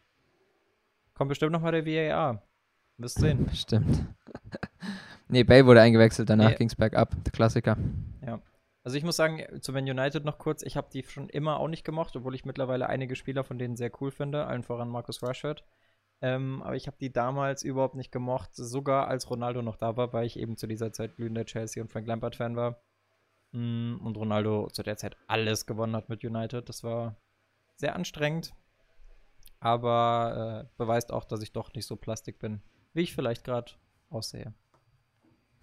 [1.15, 2.43] Kommt bestimmt noch mal der VAR.
[2.99, 3.49] Wirst sehen.
[3.55, 4.05] Stimmt.
[5.29, 6.57] nee, Bale wurde eingewechselt, danach Nee.
[6.57, 7.15] ging es bergab.
[7.25, 7.77] Der Klassiker.
[8.85, 11.69] Also ich muss sagen, zu Man United noch kurz, ich habe die schon immer auch
[11.69, 15.23] nicht gemocht, obwohl ich mittlerweile einige Spieler von denen sehr cool finde, allen voran Marcus
[15.23, 15.65] Rashford.
[16.21, 20.13] Ähm, aber ich habe die damals überhaupt nicht gemocht, sogar als Ronaldo noch da war,
[20.13, 22.83] weil ich eben zu dieser Zeit glühender Chelsea und Frank Lampard-Fan war.
[23.53, 26.69] Mm, Und Ronaldo zu der Zeit alles gewonnen hat mit United.
[26.69, 27.17] Das war
[27.77, 28.55] sehr anstrengend,
[29.61, 33.73] aber äh, beweist auch, dass ich doch nicht so plastik bin, wie ich vielleicht gerade
[34.11, 34.55] aussehe.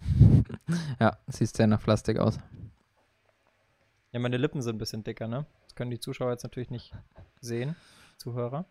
[1.00, 2.38] Ja, siehst sehr nach Plastik aus.
[4.12, 5.46] Ja, meine Lippen sind ein bisschen dicker, ne?
[5.64, 6.92] Das können die Zuschauer jetzt natürlich nicht
[7.40, 7.76] sehen,
[8.18, 8.66] Zuhörer.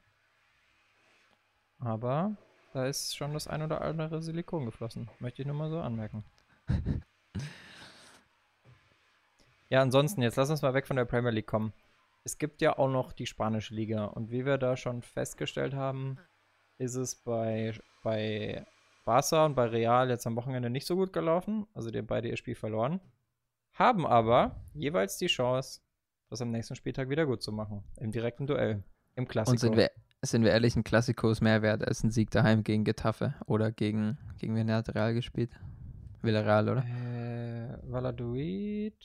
[1.80, 2.36] Aber
[2.74, 5.10] da ist schon das ein oder andere Silikon geflossen.
[5.20, 6.24] Möchte ich nur mal so anmerken.
[9.70, 11.74] ja, ansonsten, jetzt lass uns mal weg von der Premier League kommen.
[12.24, 14.06] Es gibt ja auch noch die spanische Liga.
[14.06, 16.20] Und wie wir da schon festgestellt haben,
[16.78, 17.74] ist es bei,
[18.04, 18.64] bei
[19.06, 21.66] Barca und bei Real jetzt am Wochenende nicht so gut gelaufen.
[21.74, 23.02] Also die haben beide ihr Spiel verloren
[23.74, 25.82] haben aber jeweils die Chance,
[26.30, 27.84] das am nächsten Spieltag wieder gut zu machen.
[27.98, 28.84] Im direkten Duell.
[29.16, 29.52] Im Klassiko.
[29.52, 32.64] Und sind wir, sind wir ehrlich, ein Klassiko ist mehr wert als ein Sieg daheim
[32.64, 35.52] gegen Getafe oder gegen, gegen wen hat Real gespielt?
[36.22, 36.84] Villarreal, oder?
[36.86, 38.96] äh, Valladolid?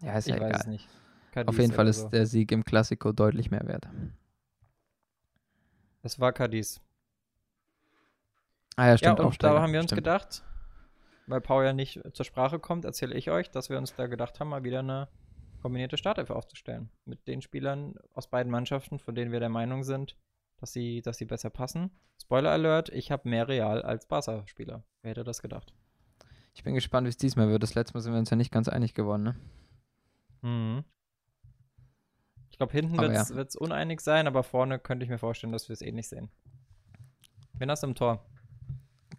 [0.00, 0.72] Ja, ist ich ja weiß es egal.
[0.72, 0.88] nicht.
[0.88, 2.08] Auf Cadiz jeden Fall ist so.
[2.08, 3.88] der Sieg im Klassiko deutlich mehr wert.
[6.02, 6.80] Es war Cadiz.
[8.76, 9.18] Ah ja, stimmt.
[9.18, 9.98] ja, und Aufsteiger, da haben wir uns stimmt.
[9.98, 10.44] gedacht,
[11.26, 14.40] weil Paul ja nicht zur Sprache kommt, erzähle ich euch, dass wir uns da gedacht
[14.40, 15.08] haben, mal wieder eine
[15.62, 16.90] kombinierte Startelf aufzustellen.
[17.04, 20.16] Mit den Spielern aus beiden Mannschaften, von denen wir der Meinung sind,
[20.58, 21.90] dass sie, dass sie besser passen.
[22.20, 24.84] Spoiler Alert, ich habe mehr Real als Barca-Spieler.
[25.02, 25.74] Wer hätte das gedacht?
[26.54, 27.62] Ich bin gespannt, wie es diesmal wird.
[27.62, 29.36] Das letzte Mal sind wir uns ja nicht ganz einig geworden, ne?
[30.42, 30.84] Mhm.
[32.50, 35.72] Ich glaube, hinten wird es uneinig sein, aber vorne könnte ich mir vorstellen, dass wir
[35.72, 36.30] es ähnlich sehen.
[37.54, 38.24] Wen hast du im Tor?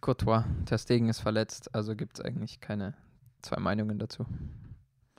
[0.06, 2.94] Courtois, Ter Stegen ist verletzt, also gibt es eigentlich keine
[3.42, 4.28] zwei Meinungen dazu.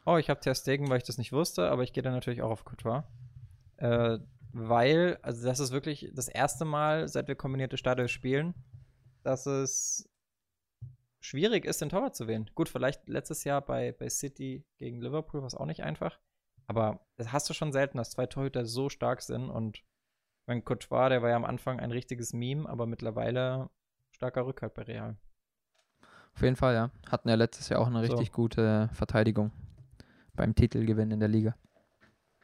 [0.04, 2.40] Oh, ich habe Ter Stegen, weil ich das nicht wusste, aber ich gehe dann natürlich
[2.40, 3.02] auch auf Courtois.
[3.78, 4.20] Äh,
[4.52, 8.54] weil, also das ist wirklich das erste Mal, seit wir kombinierte Stadien spielen,
[9.24, 10.08] dass es
[11.18, 12.48] schwierig ist, den Torwart zu wählen.
[12.54, 16.20] Gut, vielleicht letztes Jahr bei, bei City gegen Liverpool war es auch nicht einfach.
[16.68, 19.50] Aber das hast du schon selten, dass zwei Torhüter so stark sind.
[19.50, 19.82] Und
[20.46, 23.68] mein Courtois, der war ja am Anfang ein richtiges Meme, aber mittlerweile
[24.16, 25.16] starker Rückhalt bei Real.
[26.34, 26.90] Auf jeden Fall, ja.
[27.10, 28.12] Hatten ja letztes Jahr auch eine So.
[28.12, 29.52] richtig gute Verteidigung
[30.34, 31.54] beim Titelgewinn in der Liga.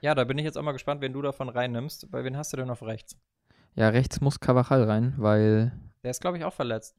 [0.00, 2.10] Ja, da bin ich jetzt auch mal gespannt, wen du davon reinnimmst.
[2.10, 3.16] Bei wen hast du denn auf rechts?
[3.74, 5.72] Ja, rechts muss Cavachal rein, weil.
[6.02, 6.96] Der ist, glaube ich, auch verletzt.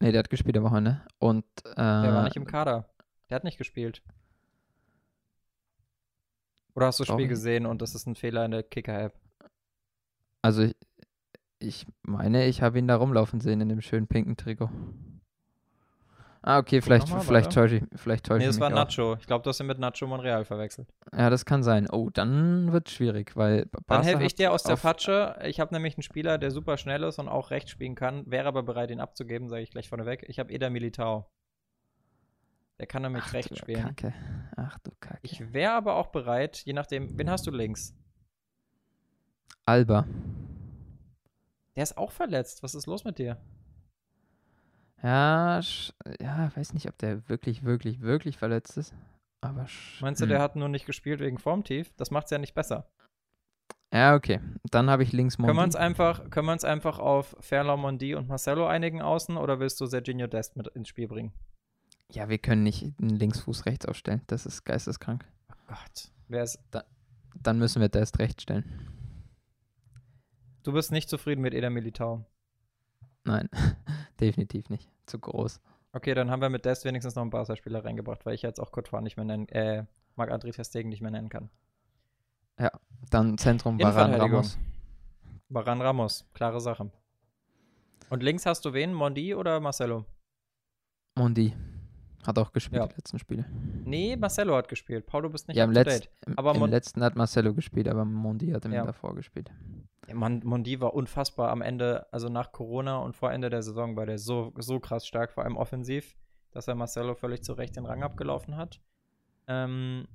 [0.00, 1.02] Nee, der hat gespielt am Wochenende.
[1.18, 1.44] Und.
[1.64, 2.88] Äh, Der war nicht im Kader.
[3.28, 4.02] Der hat nicht gespielt.
[6.74, 9.14] Oder hast du das Spiel gesehen und das ist ein Fehler in der Kicker-App?
[10.40, 10.76] Also, ich,
[11.62, 14.70] ich meine, ich habe ihn da rumlaufen sehen in dem schönen pinken Trikot.
[16.44, 18.74] Ah, okay, vielleicht, mal, vielleicht täusche ich, vielleicht täusche Nee, das war auch.
[18.74, 19.14] Nacho.
[19.20, 20.92] Ich glaube, du hast ihn mit Nacho Monreal verwechselt.
[21.16, 21.88] Ja, das kann sein.
[21.88, 25.38] Oh, dann wird schwierig, weil Dann Barca helfe ich dir aus der Patsche.
[25.44, 28.48] Ich habe nämlich einen Spieler, der super schnell ist und auch rechts spielen kann, wäre
[28.48, 30.24] aber bereit, ihn abzugeben, sage ich gleich vorneweg.
[30.28, 31.30] Ich habe Eder Militao.
[32.80, 33.94] Der kann nämlich Ach, rechts spielen.
[33.94, 34.12] Kacke.
[34.56, 35.20] Ach du Kacke.
[35.22, 37.94] Ich wäre aber auch bereit, je nachdem, wen hast du links?
[39.64, 40.06] Alba.
[41.76, 42.62] Der ist auch verletzt.
[42.62, 43.38] Was ist los mit dir?
[45.02, 48.94] Ja, sch- ja, weiß nicht, ob der wirklich, wirklich, wirklich verletzt ist.
[49.40, 49.66] Aber
[50.00, 50.28] Meinst du, hm.
[50.30, 51.92] der hat nur nicht gespielt wegen Formtief?
[51.96, 52.86] Das macht es ja nicht besser.
[53.92, 54.40] Ja, okay.
[54.70, 55.66] Dann habe ich links Können wir Mondi.
[55.66, 59.80] uns einfach, können wir uns einfach auf Ferland Mondi und Marcelo einigen außen oder willst
[59.80, 61.32] du Serginho Dest mit ins Spiel bringen?
[62.10, 64.22] Ja, wir können nicht einen Linksfuß rechts aufstellen.
[64.28, 65.24] Das ist geisteskrank.
[65.66, 66.10] Gott.
[66.28, 66.58] Wer ist.
[67.42, 68.88] Dann müssen wir Dest rechts stellen.
[70.62, 72.24] Du bist nicht zufrieden mit Eder Militao.
[73.24, 73.48] Nein,
[74.20, 74.88] definitiv nicht.
[75.06, 75.60] Zu groß.
[75.92, 78.72] Okay, dann haben wir mit Dest wenigstens noch einen Barca-Spieler reingebracht, weil ich jetzt auch
[78.72, 79.84] Courtois nicht mehr nennen, äh,
[80.16, 81.50] Marc-André Ter nicht mehr nennen kann.
[83.10, 84.14] Dann Zentrum Baran.
[84.14, 84.58] Ramos.
[85.48, 86.90] Baran Ramos, klare Sache.
[88.08, 88.92] Und links hast du wen?
[88.92, 90.04] Mondi oder Marcelo?
[91.14, 91.54] Mondi.
[92.24, 92.86] Hat auch gespielt Ja.
[92.86, 93.44] die letzten Spiele.
[93.84, 95.06] Nee, Marcelo hat gespielt.
[95.06, 98.50] Paulo bist nicht ja, im, Letz-, im, Aber im letzten hat Marcelo gespielt, aber Mondi
[98.52, 98.84] hat ihm Ja.
[98.86, 99.50] davor gespielt.
[100.06, 103.96] Ja, Mon Mondi war unfassbar am Ende, also nach Corona und vor Ende der Saison
[103.96, 106.14] war der so, so krass stark, vor allem offensiv,
[106.52, 108.80] dass er Marcelo völlig zu Recht den Rang abgelaufen hat.
[109.48, 110.06] Ähm,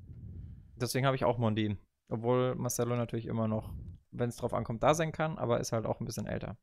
[0.77, 1.77] deswegen habe ich auch Mondi.
[2.09, 3.73] Obwohl Marcelo natürlich immer noch,
[4.11, 6.55] wenn es drauf ankommt, da sein kann, aber ist halt auch ein bisschen älter.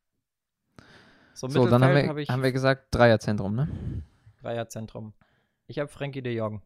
[1.35, 3.67] So, So, dann haben wir, ich haben wir gesagt Dreierzentrum, ne?
[4.41, 5.13] Dreierzentrum.
[5.67, 6.61] Ich habe Frankie de Jong.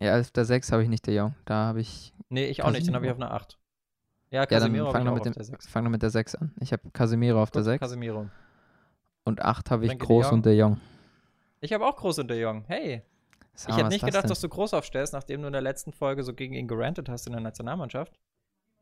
[0.00, 1.34] Ja, auf der 6 habe ich nicht der Jong.
[1.44, 2.12] Da habe ich.
[2.28, 3.34] Nee, ich auch nicht, den habe ich auf Casemiro.
[3.34, 3.58] einer 8.
[4.30, 5.68] Ja, Ja, dann Casemiro fang auch mit auf dem, der 6.
[5.68, 6.54] fang mit der 6 an.
[6.60, 8.28] Ich habe Casemiro auf der Gut, 6 Casemiro.
[9.24, 10.34] und 8 habe ich Frenkie de Groß Jong.
[10.34, 10.80] und der Jong.
[11.60, 12.64] Ich habe auch Groß und de Jong.
[12.68, 13.02] Hey,
[13.54, 14.28] Sag ich hätte nicht ist gedacht, denn?
[14.28, 17.26] dass du groß aufstellst, nachdem du in der letzten Folge so gegen ihn gerantet hast
[17.26, 18.18] in der Nationalmannschaft.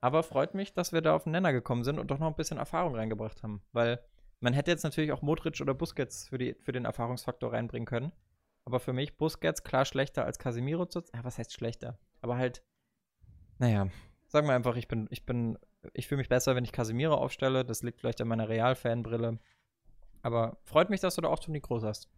[0.02, 2.34] Aber freut mich, dass wir da auf den Nenner gekommen sind und doch noch ein
[2.36, 3.62] bisschen Erfahrung reingebracht haben.
[3.72, 4.00] Weil
[4.40, 8.12] man hätte jetzt natürlich auch Modric oder Busquets für, die, für den Erfahrungsfaktor reinbringen können.
[8.66, 11.00] Aber für mich Busquets klar schlechter als Casemiro zu.
[11.14, 11.98] Ja, was heißt schlechter?
[12.20, 12.62] Aber halt,
[13.58, 13.86] naja,
[14.26, 15.56] sagen wir einfach, ich bin, ich bin,
[15.94, 17.64] ich fühle mich besser, wenn ich Casemiro aufstelle.
[17.64, 19.38] Das liegt vielleicht an meiner Real-Fanbrille.
[20.22, 22.08] Aber freut mich, dass du da auch Toni Groß hast.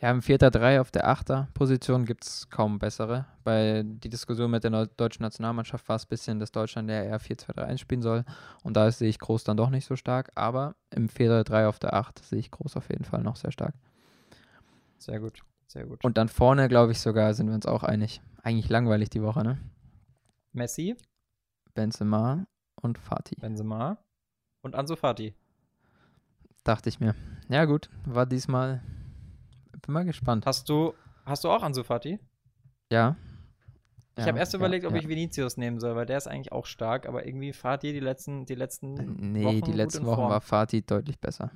[0.00, 3.26] Ja, im 4-3 auf der 8er Position gibt es kaum bessere.
[3.42, 7.20] Bei die Diskussion mit der deutschen Nationalmannschaft war es ein bisschen, dass Deutschland ja eher
[7.20, 8.24] 4-2-3-1 spielen soll.
[8.62, 10.30] Und da sehe ich Groß dann doch nicht so stark.
[10.36, 13.74] Aber im 4-3 auf der 8 sehe ich Groß auf jeden Fall noch sehr stark.
[14.98, 16.04] Sehr gut, sehr gut.
[16.04, 18.20] Und dann vorne, glaube ich sogar, sind wir uns auch einig.
[18.42, 19.58] Eigentlich langweilig die Woche, ne?
[20.52, 20.96] Messi,
[21.74, 22.46] Benzema
[22.82, 23.36] und Fatih.
[23.40, 23.98] Benzema
[24.62, 25.34] und Ansu Fati.
[26.64, 27.14] Dachte ich mir.
[27.48, 28.82] Ja, gut, war diesmal.
[29.82, 30.44] Bin mal gespannt.
[30.46, 32.18] Hast du, hast du auch Ansu Fati?
[32.90, 33.16] Ja.
[34.16, 34.98] Ich Ja, habe erst ja, überlegt, ob ja.
[34.98, 38.46] ich Vinicius nehmen soll, weil der ist eigentlich auch stark, aber irgendwie Fati die letzten,
[38.46, 38.94] die letzten
[39.32, 40.30] Nee, Wochen die gut letzten Wochen Form.
[40.30, 41.52] war Fatih deutlich besser.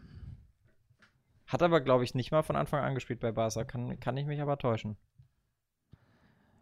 [1.52, 3.64] Hat aber, glaube ich, nicht mal von Anfang an gespielt bei Barca.
[3.64, 4.96] Kann, kann ich mich aber täuschen.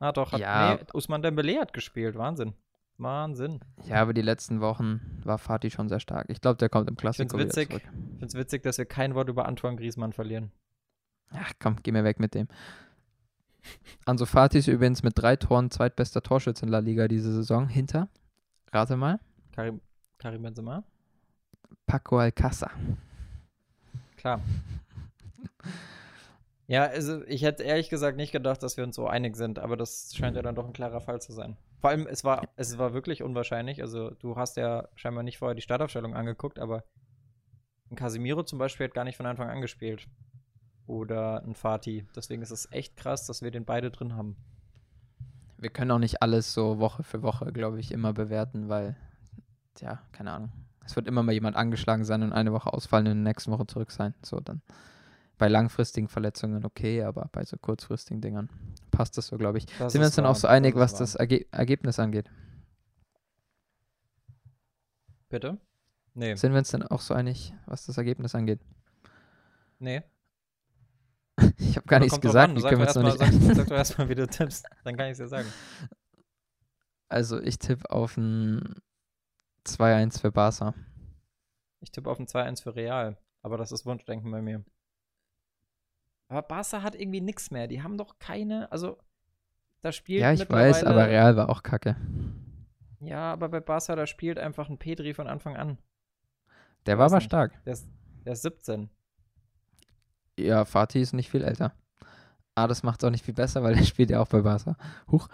[0.01, 0.33] Ah, doch.
[0.33, 0.75] Hat, Ja.
[0.75, 2.17] Nee, Usman Dembele hat gespielt.
[2.17, 2.55] Wahnsinn.
[2.99, 3.61] Wahnsinn.
[3.85, 6.27] Ja, aber die letzten Wochen war Fatih schon sehr stark.
[6.29, 7.69] Ich glaube, der kommt im Klassiko wieder witzig.
[7.71, 7.83] zurück.
[7.85, 10.51] Ich finde es witzig, dass wir kein Wort über Antoine Griezmann verlieren.
[11.33, 12.49] Ach komm, geh mir weg mit dem.
[14.07, 17.69] Ansu Fati ist übrigens mit drei Toren zweitbester Torschütze in La Liga diese Saison.
[17.69, 18.09] Hinter,
[18.73, 19.21] rate mal,
[19.53, 19.81] Karim,
[20.19, 20.83] Karim Benzema?
[21.87, 22.71] Paco Alcázar.
[24.21, 24.43] Klar.
[26.67, 29.79] Ja, also ich hätte ehrlich gesagt nicht gedacht, dass wir uns so einig sind, aber
[29.79, 31.57] das scheint ja dann doch ein klarer Fall zu sein.
[31.81, 33.81] Vor allem, es war, es war wirklich unwahrscheinlich.
[33.81, 36.85] Also, du hast ja scheinbar nicht vorher die Startaufstellung angeguckt, aber
[37.91, 40.07] ein Casemiro zum Beispiel hat gar nicht von Anfang an gespielt.
[40.87, 42.05] Oder ein Fatih.
[42.15, 44.37] Deswegen ist es echt krass, dass wir den beide drin haben.
[45.57, 48.97] Wir können auch nicht alles so Woche für Woche, glaube ich, immer bewerten, weil,
[49.81, 50.53] ja, keine Ahnung.
[50.91, 53.53] Es wird immer mal jemand angeschlagen sein und eine Woche ausfallen und in der nächsten
[53.53, 54.13] Woche zurück sein.
[54.23, 54.61] So, dann
[55.39, 58.51] bei langfristigen Verletzungen okay, aber bei so kurzfristigen Dingern
[58.91, 59.67] passt das so, glaube ich.
[59.79, 62.29] Das Sind wir uns dann auch so einig, ist was das Erge Ergebnis angeht?
[65.29, 65.59] Bitte?
[66.15, 66.35] Nee.
[66.35, 68.61] Sind wir uns dann auch so einig, was das Ergebnis angeht?
[69.79, 70.03] Nee.
[71.57, 73.47] Ich habe gar nichts gesagt, wie Sag können wir doch uns noch erst nicht mal-
[73.47, 74.67] sag, sag doch erstmal, wie du tippst.
[74.83, 75.47] Dann kann ich es dir sagen.
[77.09, 78.75] Also ich tippe auf ein
[79.67, 80.75] 2-1 für Barca.
[81.81, 83.17] Ich tippe auf ein 2-1 für Real.
[83.43, 84.65] Aber das ist Wunschdenken bei mir.
[86.29, 87.67] Aber Barca hat irgendwie nichts mehr.
[87.67, 88.99] Die haben doch keine, also
[89.81, 91.97] da spielt Ja, ich weiß, aber Real war auch kacke.
[93.01, 95.79] Ja, aber bei Barca, da spielt einfach ein Pedri von Anfang an.
[96.87, 97.25] Der war aber nicht.
[97.25, 97.53] stark.
[97.65, 97.89] Der ist,
[98.25, 98.91] der ist 17.
[100.39, 101.73] Ja, Fatih ist nicht viel älter.
[102.55, 104.77] Ah, das macht es auch nicht viel besser, weil der spielt ja auch bei Barca.
[105.11, 105.29] Huch.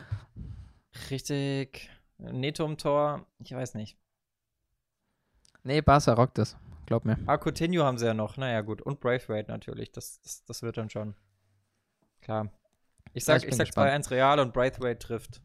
[1.11, 1.91] Richtig.
[2.19, 3.99] Neto im Tor, ich weiß nicht.
[5.67, 6.57] Nee, Barca rockt das.
[6.87, 7.19] Glaub mir.
[7.27, 8.37] Ah, Coutinho haben sie ja noch.
[8.37, 8.81] Naja, gut.
[8.81, 9.91] Und Braithwaite natürlich.
[9.91, 11.15] Das, das, das wird dann schon.
[12.21, 12.53] Klar.
[13.13, 14.07] Ich Ja, sag, ich ich bin sag gespannt.
[14.07, 15.41] 2-1 Real und Braithwaite trifft.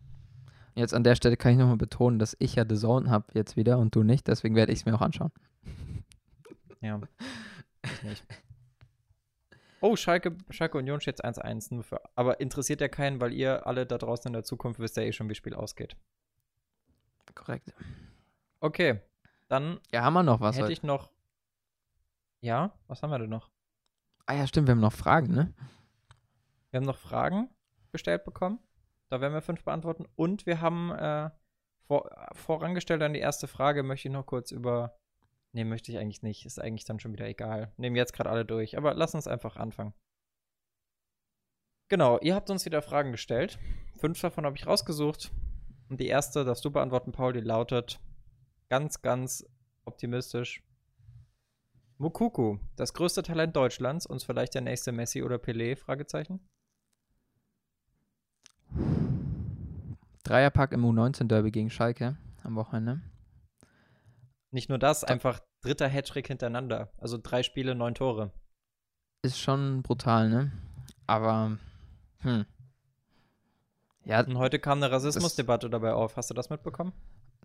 [0.76, 3.56] Jetzt an der Stelle kann ich nochmal betonen, dass ich ja The Zone habe jetzt
[3.58, 4.28] wieder und du nicht.
[4.28, 5.32] Deswegen werde ich es mir auch anschauen.
[6.84, 7.00] Ja.
[7.84, 8.26] Ich nicht.
[9.82, 11.74] Oh, Schalke, Schalke Union steht 1-1.
[11.76, 14.98] nur für- Aber interessiert ja keinen, weil ihr alle da draußen in der Zukunft wisst
[14.98, 15.96] ja eh schon, wie das Spiel ausgeht.
[17.36, 17.72] Korrekt.
[18.62, 19.00] Okay.
[19.52, 20.74] Dann Ja, haben wir noch was hätte heute?
[20.74, 21.12] ich noch.
[22.40, 23.52] Ja, was haben wir denn noch?
[24.26, 25.54] Ah ja, stimmt, wir haben noch Fragen, ne?
[26.70, 27.50] Wir haben noch Fragen
[27.92, 28.60] gestellt bekommen.
[29.10, 30.06] Da werden wir fünf beantworten.
[30.16, 31.32] Und wir haben äh,
[31.86, 34.98] vor, vorangestellt an die erste Frage möchte ich noch kurz über.
[35.52, 36.46] Nee, möchte ich eigentlich nicht.
[36.46, 37.74] Ist eigentlich dann schon wieder egal.
[37.76, 38.78] Nehmen jetzt gerade alle durch.
[38.78, 39.94] Aber lass uns einfach anfangen.
[41.90, 43.60] Genau, ihr habt uns wieder Fragen gestellt.
[44.00, 45.30] Fünf davon habe ich rausgesucht.
[45.90, 48.00] Und die erste, darfst du beantworten, Paul, die lautet
[48.72, 49.46] ganz, ganz
[49.84, 50.64] optimistisch.
[51.98, 55.76] Mukuku, das größte Talent Deutschlands und vielleicht der nächste Messi oder Pelé?
[55.76, 56.40] Fragezeichen.
[60.24, 63.02] Dreierpack im U19-Derby gegen Schalke am Wochenende.
[64.52, 66.94] Nicht nur das, einfach dritter Hattrick hintereinander.
[66.98, 68.32] Also drei Spiele, neun Tore.
[69.22, 70.54] Ist schon brutal, ne?
[71.08, 71.58] Aber,
[72.20, 72.46] hm.
[74.06, 74.22] Ja.
[74.22, 76.18] Und heute kam eine Rassismusdebatte dabei auf.
[76.18, 76.92] Hast du das mitbekommen?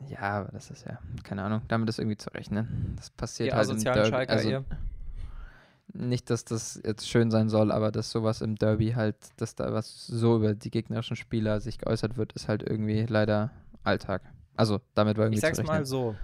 [0.08, 2.94] Ja, aber das ist ja, keine Ahnung, damit ist irgendwie zu rechnen.
[2.96, 4.08] Das passiert Die halt im Derby.
[4.08, 4.64] Schalker Also, ihr.
[5.92, 9.72] nicht, dass das jetzt schön sein soll, aber dass sowas im Derby halt, dass da
[9.72, 13.50] was so über die gegnerischen Spieler sich geäußert wird, ist halt irgendwie leider
[13.84, 14.22] Alltag.
[14.56, 15.78] Also, damit war irgendwie Ich sag's zu rechnen.
[15.78, 16.14] mal so.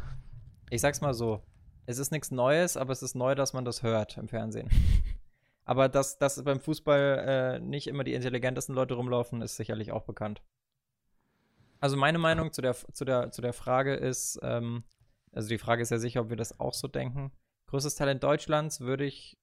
[0.71, 1.43] Ich sag's mal so.
[1.87, 4.69] Es ist nichts Neues, aber es ist neu, dass man das hört im Fernsehen.
[5.65, 10.05] aber dass, dass beim Fußball äh, nicht immer die intelligentesten Leute rumlaufen, ist sicherlich auch
[10.05, 10.43] bekannt.
[11.81, 14.85] Also meine Meinung zu der, zu der, zu der Frage ist, ähm,
[15.33, 17.33] also die Frage ist ja sicher, ob wir das auch so denken.
[17.67, 19.39] Größtes Talent Deutschlands würde ich,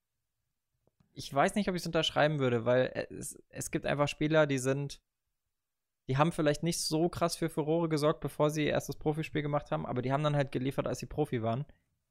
[1.14, 4.60] ich weiß nicht, ob ich es unterschreiben würde, weil es, es gibt einfach Spieler, die
[4.60, 5.02] sind,
[6.08, 9.72] die haben vielleicht nicht so krass für Furore gesorgt, bevor sie ihr erstes Profispiel gemacht
[9.72, 11.66] haben, aber die haben dann halt geliefert, als sie Profi waren.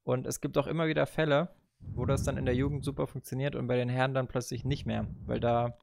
[0.04, 3.54] Und es gibt auch immer wieder Fälle, wo das dann in der Jugend super funktioniert
[3.54, 5.76] und bei den Herren dann plötzlich nicht mehr, weil da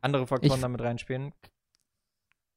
[0.00, 1.32] andere Faktoren Ich- damit reinspielen.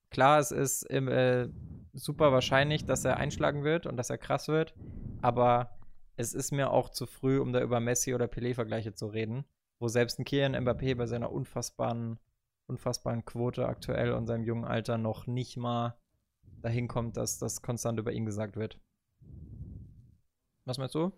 [0.10, 1.50] Klar, es ist im, äh,
[1.94, 4.74] super wahrscheinlich, dass er einschlagen wird und dass er krass wird,
[5.22, 5.78] aber
[6.16, 9.46] es ist mir auch zu früh, um da über Messi oder Pelé-Vergleiche zu reden,
[9.80, 12.20] wo selbst ein Kylian Mbappé bei seiner unfassbaren,
[12.68, 15.98] unfassbaren Quote aktuell und seinem jungen Alter noch nicht mal
[16.62, 18.80] dahin kommt, dass das konstant über ihn gesagt wird.
[20.66, 21.12] Was meinst du?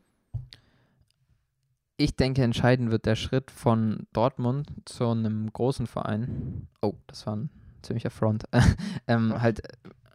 [2.02, 6.70] Ich denke, entscheidend wird der Schritt von Dortmund zu einem großen Verein.
[6.82, 7.50] Oh, das war ein
[7.82, 8.46] ziemlicher Front.
[9.08, 9.42] ähm, Ja.
[9.42, 9.62] halt,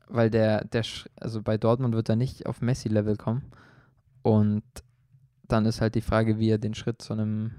[0.09, 0.83] weil der, der,
[1.20, 3.53] also bei Dortmund wird er nicht auf Messi-Level kommen.
[4.23, 4.62] Und
[5.47, 7.51] dann ist halt die Frage, wie er den Schritt zu einem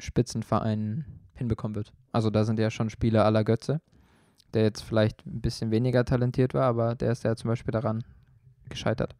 [0.00, 1.94] Spitzenverein hinbekommen wird.
[2.12, 3.80] Also da sind ja schon Spieler aller Götze,
[4.52, 8.04] der jetzt vielleicht ein bisschen weniger talentiert war, aber der ist ja zum Beispiel daran
[8.68, 9.16] gescheitert.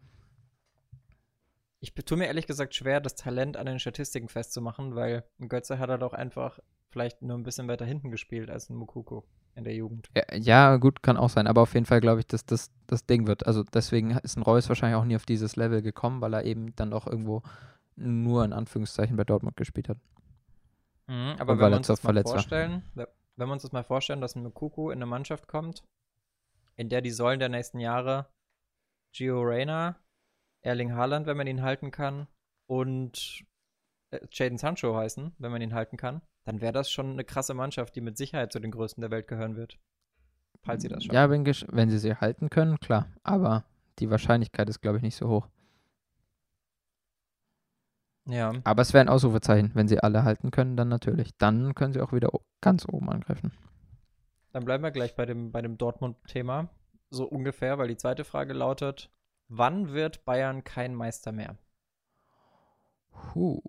[1.80, 5.78] Ich tue mir ehrlich gesagt schwer, das Talent an den Statistiken festzumachen, weil ein Götze
[5.78, 6.58] hat er doch einfach
[6.90, 10.08] vielleicht nur ein bisschen weiter hinten gespielt als ein Mukoko in der Jugend.
[10.16, 13.04] Ja, ja, gut, kann auch sein, aber auf jeden Fall glaube ich, dass das das
[13.06, 13.46] Ding wird.
[13.46, 16.74] Also deswegen ist ein Reus wahrscheinlich auch nie auf dieses Level gekommen, weil er eben
[16.76, 17.42] dann auch irgendwo
[17.96, 19.98] nur in Anführungszeichen bei Dortmund gespielt hat.
[21.08, 22.22] Mhm, aber Und wenn wir uns das mal war.
[22.22, 25.84] vorstellen, we- wenn wir uns das mal vorstellen, dass ein Mukoko in eine Mannschaft kommt,
[26.76, 28.26] in der die Säulen der nächsten Jahre
[29.12, 29.96] Gio Reyna,
[30.66, 32.26] Erling Haaland, wenn man ihn halten kann,
[32.66, 33.44] und
[34.10, 37.54] äh, Jadon Sancho heißen, wenn man ihn halten kann, dann wäre das schon eine krasse
[37.54, 39.78] Mannschaft, die mit Sicherheit zu den größten der Welt gehören wird.
[40.62, 41.14] Falls sie das schaffen.
[41.14, 43.06] Ja, wenn, sie sie halten können, klar.
[43.22, 43.64] Aber
[44.00, 45.48] die Wahrscheinlichkeit ist, glaube ich, nicht so hoch.
[48.28, 48.52] ja.
[48.64, 49.70] Aber es wäre ein Ausrufezeichen.
[49.74, 51.36] Wenn sie alle halten können, dann natürlich.
[51.38, 53.52] Dann können sie auch wieder ganz oben angreifen.
[54.52, 56.68] Dann bleiben wir gleich bei dem, bei dem Dortmund-Thema.
[57.10, 59.10] So ungefähr, weil die zweite Frage lautet:
[59.48, 61.56] Wann wird Bayern kein Meister mehr?
[63.10, 63.60] Puh.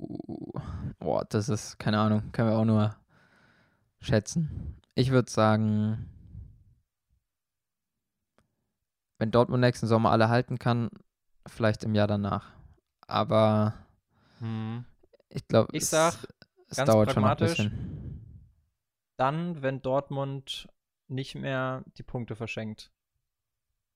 [1.00, 2.96] Boah, das ist, keine Ahnung, können wir auch nur
[4.00, 4.80] schätzen.
[4.96, 6.10] Ich würde sagen,
[9.20, 10.90] wenn Dortmund nächsten Sommer alle halten kann,
[11.48, 12.52] vielleicht im Jahr danach.
[13.02, 13.74] Aber
[15.30, 16.28] ich glaube, Ich es, sag,
[16.68, 18.22] es dauert schon ein bisschen.
[19.18, 20.70] Dann, wenn Dortmund
[21.08, 22.92] nicht mehr die Punkte verschenkt,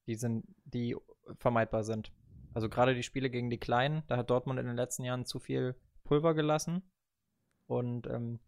[0.08, 0.96] die sind, die
[1.38, 2.12] vermeidbar sind.
[2.54, 5.40] Also gerade die Spiele gegen die Kleinen, da hat Dortmund in den letzten Jahren zu
[5.40, 6.84] viel Pulver gelassen.
[7.68, 8.40] Und ähm,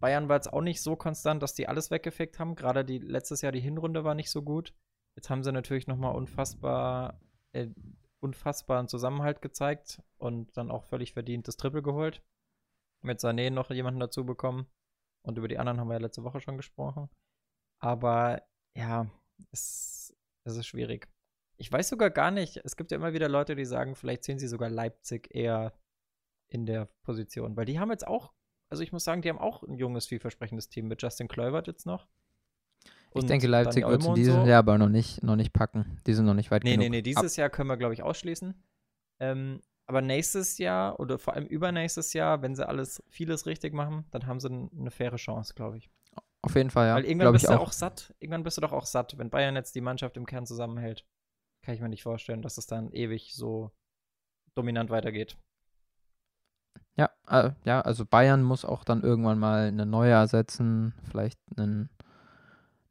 [0.00, 2.54] Bayern war jetzt auch nicht so konstant, dass die alles weggefickt haben.
[2.54, 4.74] Gerade die letztes Jahr die Hinrunde war nicht so gut.
[5.16, 7.20] Jetzt haben sie natürlich noch mal unfassbar
[7.52, 7.68] äh,
[8.20, 12.22] unfassbaren Zusammenhalt gezeigt und dann auch völlig verdient das Triple geholt.
[13.02, 14.66] Mit Sané noch jemanden dazu bekommen.
[15.22, 17.08] Und über die anderen haben wir ja letzte Woche schon gesprochen.
[17.80, 18.42] Aber
[18.74, 19.10] ja,
[19.52, 21.08] es, es ist schwierig.
[21.58, 24.38] Ich weiß sogar gar nicht, es gibt ja immer wieder Leute, die sagen, vielleicht sehen
[24.38, 25.72] sie sogar Leipzig eher
[26.48, 27.56] in der Position.
[27.56, 28.32] Weil die haben jetzt auch,
[28.68, 31.86] also ich muss sagen, die haben auch ein junges, vielversprechendes Team mit Justin Kluivert jetzt
[31.86, 32.06] noch.
[33.14, 34.46] Ich Und denke, Leipzig wird es in diesem so.
[34.46, 36.00] Jahr aber noch nicht, noch nicht packen.
[36.06, 36.82] Die sind noch nicht weit Nee, genug.
[36.84, 38.54] nee, nee, Ab- dieses Jahr können wir, glaube ich, ausschließen.
[39.20, 44.04] Ähm, aber nächstes Jahr oder vor allem übernächstes Jahr, wenn sie alles, vieles richtig machen,
[44.10, 45.88] dann haben sie eine faire Chance, glaube ich.
[46.42, 46.94] Auf jeden Fall, ja.
[46.96, 47.68] Weil irgendwann bist ich du auch.
[47.68, 48.14] auch satt.
[48.18, 51.06] Irgendwann bist du doch auch satt, wenn Bayern jetzt die Mannschaft im Kern zusammenhält.
[51.66, 53.72] Kann ich mir nicht vorstellen, dass es dann ewig so
[54.54, 55.36] dominant weitergeht.
[56.94, 61.90] Ja, äh, ja, also Bayern muss auch dann irgendwann mal eine neue ersetzen, vielleicht einen,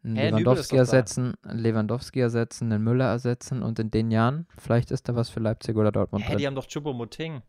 [0.03, 4.91] einen ist Lewandowski ersetzen, einen Lewandowski ersetzen, einen Müller ersetzen und in den Jahren, vielleicht
[4.91, 6.45] ist da was für Leipzig oder Dortmund die drin.
[6.45, 7.41] haben doch Chupomoting.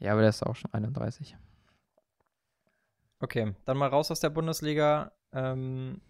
[0.00, 1.36] Ja, aber der ist auch schon 31.
[3.20, 5.12] Okay, dann mal raus aus der Bundesliga.
[5.32, 6.02] Ähm,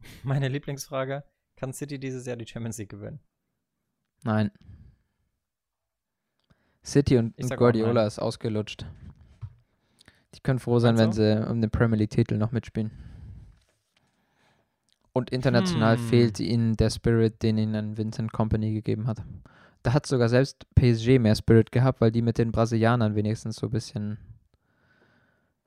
[0.22, 1.24] meine Lieblingsfrage:
[1.56, 3.20] Kann City dieses Jahr die Champions League gewinnen?
[4.22, 4.50] Nein.
[6.84, 8.86] City und, und Guardiola ist ausgelutscht.
[10.34, 12.90] Die können froh sein, Meinst wenn sie um den Premier League-Titel noch mitspielen.
[15.12, 16.02] Und international Hm.
[16.02, 19.22] fehlt ihnen der Spirit, den ihnen Vincent Company gegeben hat.
[19.84, 23.66] Da hat sogar selbst PSG mehr Spirit gehabt, weil die mit den Brasilianern wenigstens so
[23.66, 24.18] ein bisschen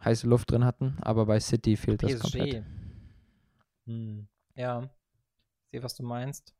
[0.03, 0.97] heiße Luft drin hatten.
[1.01, 2.63] Aber bei City fehlt das komplett.
[3.85, 4.27] Hm.
[4.55, 4.89] Ja,
[5.71, 6.55] sehe, was du meinst.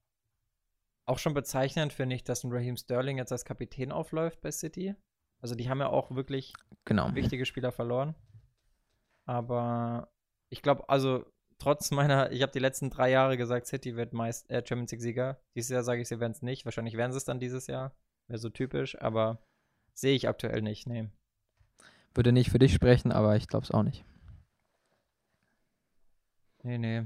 [1.06, 4.96] Auch schon bezeichnend finde ich, dass ein Raheem Sterling jetzt als Kapitän aufläuft bei City.
[5.42, 6.54] Also die haben ja auch wirklich
[6.86, 7.14] Genau.
[7.16, 8.16] wichtige Spieler verloren.
[9.26, 10.12] Aber
[10.50, 11.26] ich glaube, also
[11.60, 15.40] trotz meiner, ich habe die letzten drei Jahre gesagt, City wird meist äh, Champions League-Sieger.
[15.56, 16.66] Dieses Jahr sage ich, sie werden es nicht.
[16.66, 17.96] Wahrscheinlich werden sie es dann dieses Jahr.
[18.28, 19.42] Wäre so typisch, aber
[19.94, 20.88] sehe ich aktuell nicht.
[20.88, 21.10] Nee.
[22.14, 24.04] Würde nicht für dich sprechen, aber ich glaube es auch nicht.
[26.64, 27.06] Nee, nee.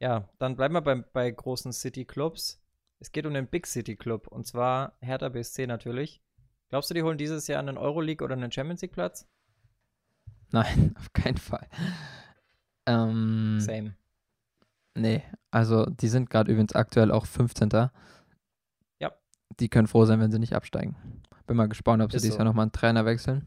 [0.00, 2.62] Ja, dann bleiben wir bei, bei großen City-Clubs.
[3.00, 6.22] Es geht um den Big City-Club und zwar Hertha BSC natürlich.
[6.68, 9.26] Glaubst du, die holen dieses Jahr einen Euroleague oder einen Champions League-Platz?
[10.50, 11.66] Nein, auf keinen Fall.
[12.86, 13.94] Ähm, Same.
[14.94, 17.70] Nee, also die sind gerade übrigens aktuell auch 15.
[17.70, 19.12] Ja.
[19.60, 20.96] Die können froh sein, wenn sie nicht absteigen.
[21.46, 22.38] Bin mal gespannt, ob sie Ist dieses so.
[22.38, 23.46] Jahr nochmal einen Trainer wechseln.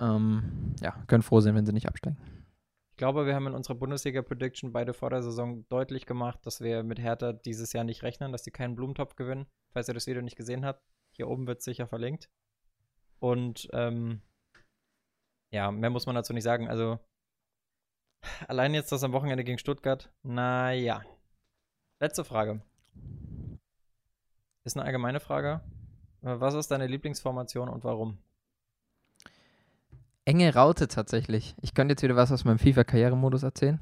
[0.00, 2.18] Ähm, ja, können froh sein, wenn sie nicht absteigen.
[2.98, 6.82] Ich glaube, wir haben in unserer Bundesliga-Prediction beide vor der Saison deutlich gemacht, dass wir
[6.82, 9.46] mit Hertha dieses Jahr nicht rechnen, dass sie keinen Blumentopf gewinnen.
[9.72, 10.82] Falls ihr das Video nicht gesehen habt,
[11.12, 12.28] hier oben wird es sicher verlinkt.
[13.20, 14.20] Und ähm,
[15.52, 16.66] ja, mehr muss man dazu nicht sagen.
[16.66, 16.98] Also,
[18.48, 21.04] allein jetzt das am Wochenende gegen Stuttgart, naja.
[22.00, 22.62] Letzte Frage.
[24.64, 25.60] Ist eine allgemeine Frage.
[26.22, 28.18] Äh, Was ist deine Lieblingsformation und warum?
[30.28, 31.54] Enge Raute tatsächlich.
[31.62, 33.80] Ich könnte jetzt wieder was aus meinem FIFA-Karrieremodus erzählen.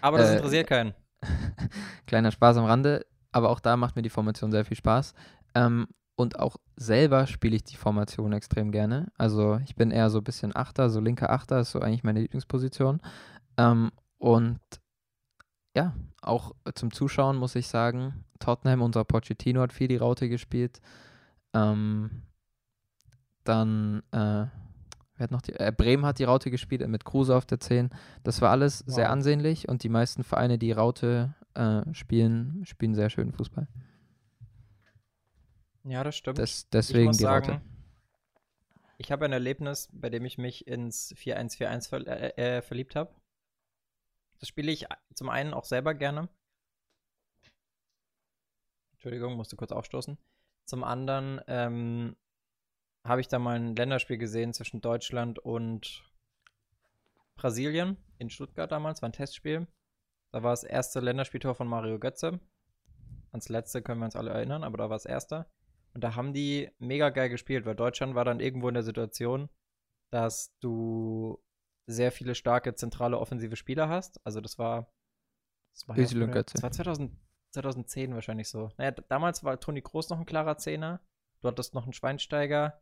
[0.00, 0.94] Aber das Äh, interessiert keinen.
[2.06, 5.14] Kleiner Spaß am Rande, aber auch da macht mir die Formation sehr viel Spaß.
[5.54, 9.12] Ähm, und auch selber spiele ich die Formation extrem gerne.
[9.16, 12.20] Also ich bin eher so ein bisschen Achter, so linker Achter ist so eigentlich meine
[12.20, 13.00] Lieblingsposition.
[13.56, 14.58] Ähm, und
[15.76, 20.80] ja, auch zum Zuschauen muss ich sagen, Tottenham, unser Pochettino hat viel die Raute gespielt.
[21.54, 22.22] Ähm,
[23.44, 24.46] dann, äh,
[25.16, 27.90] wer hat noch die, äh, Bremen hat die Raute gespielt mit Kruse auf der 10.
[28.24, 29.12] Das war alles sehr Wow.
[29.12, 33.66] ansehnlich und die meisten Vereine, die Raute äh, spielen, spielen sehr schönen Fußball.
[35.84, 36.38] Ja, das stimmt.
[36.38, 37.62] Das, ich deswegen muss die sagen, Raute.
[38.98, 43.14] ich habe ein Erlebnis, bei dem ich mich ins 4-1-4-1 ver äh, äh, verliebt habe.
[44.40, 46.28] Das spiele ich zum einen auch selber gerne.
[48.94, 50.18] Entschuldigung, musste kurz aufstoßen.
[50.64, 52.16] Zum anderen ähm,
[53.08, 56.04] habe ich da mal ein Länderspiel gesehen zwischen Deutschland und
[57.36, 59.66] Brasilien in Stuttgart damals, war ein Testspiel.
[60.32, 62.40] Da war das erste Länderspieltor von Mario Götze.
[63.30, 65.50] Ans letzte können wir uns alle erinnern, aber da war es erster.
[65.94, 69.48] Und da haben die mega geil gespielt, weil Deutschland war dann irgendwo in der Situation,
[70.10, 71.42] dass du
[71.86, 74.20] sehr viele starke zentrale offensive Spieler hast.
[74.24, 74.92] Also das war.
[75.72, 76.54] Das war, Götze.
[76.54, 77.16] das war 2000,
[77.52, 78.70] 2010 wahrscheinlich so.
[78.78, 81.00] Naja, damals war Toni Kroos noch ein klarer Zehner.
[81.40, 82.80] Du hattest noch einen Schweinsteiger,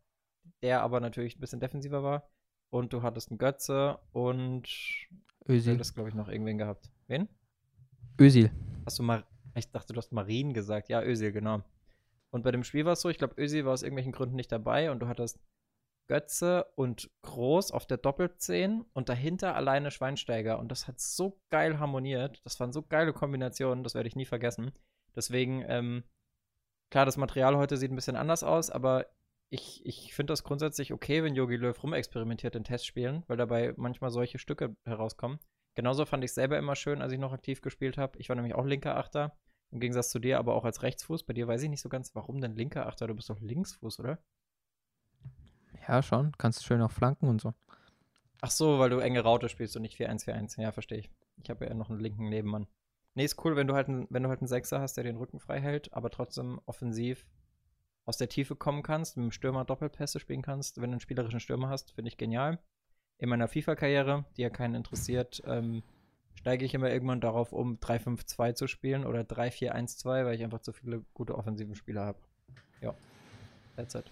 [0.62, 2.28] der aber natürlich ein bisschen defensiver war.
[2.70, 4.68] Und du hattest einen Götze und
[5.46, 5.74] du Özil.
[5.74, 6.90] hättest, glaube ich, noch irgendwen gehabt.
[7.06, 7.28] Wen?
[8.20, 8.50] Özil.
[8.84, 9.24] Hast du mal.
[9.54, 10.88] Ich dachte, du hast Marien gesagt.
[10.88, 11.62] Ja, Özil, genau.
[12.30, 14.50] Und bei dem Spiel war es so, ich glaube, Özil war aus irgendwelchen Gründen nicht
[14.50, 15.38] dabei und du hattest
[16.08, 20.58] Götze und Groß auf der Doppelzehn und dahinter alleine Schweinsteiger.
[20.58, 22.40] Und das hat so geil harmoniert.
[22.44, 24.72] Das waren so geile Kombinationen, das werde ich nie vergessen.
[25.14, 26.02] Deswegen, ähm,
[26.90, 29.06] klar, das Material heute sieht ein bisschen anders aus, aber
[29.50, 34.10] ich, ich finde das grundsätzlich okay, wenn Jogi Löw rumexperimentiert in Testspielen, weil dabei manchmal
[34.10, 35.38] solche Stücke herauskommen.
[35.74, 38.18] Genauso fand ich es selber immer schön, als ich noch aktiv gespielt habe.
[38.18, 39.36] Ich war nämlich auch linker Achter,
[39.70, 41.24] im Gegensatz zu dir, aber auch als Rechtsfuß.
[41.24, 43.08] Bei dir weiß ich nicht so ganz, warum denn linker Achter?
[43.08, 44.18] Du bist doch Linksfuß, oder?
[45.88, 46.32] Ja, schon.
[46.38, 47.54] Kannst schön auch flanken und so.
[48.40, 50.60] Ach so, weil du enge Raute spielst und nicht 4-1-4-1.
[50.60, 51.10] Ja, verstehe ich.
[51.42, 52.66] Ich habe ja noch einen linken Nebenmann.
[53.14, 55.16] Nee, ist cool, wenn du halt einen, wenn du halt einen Sechser hast, der den
[55.16, 57.26] Rücken frei hält, aber trotzdem offensiv
[58.06, 60.76] aus der Tiefe kommen kannst, mit dem Stürmer Doppelpässe spielen kannst.
[60.76, 62.58] Wenn du einen spielerischen Stürmer hast, finde ich genial.
[63.18, 65.82] In meiner FIFA-Karriere, die ja keinen interessiert, ähm,
[66.34, 70.72] steige ich immer irgendwann darauf um, 3-5-2 zu spielen oder 3-4-1-2, weil ich einfach zu
[70.72, 72.18] viele gute offensiven Spieler habe.
[72.80, 72.94] Ja,
[73.76, 74.10] that's it.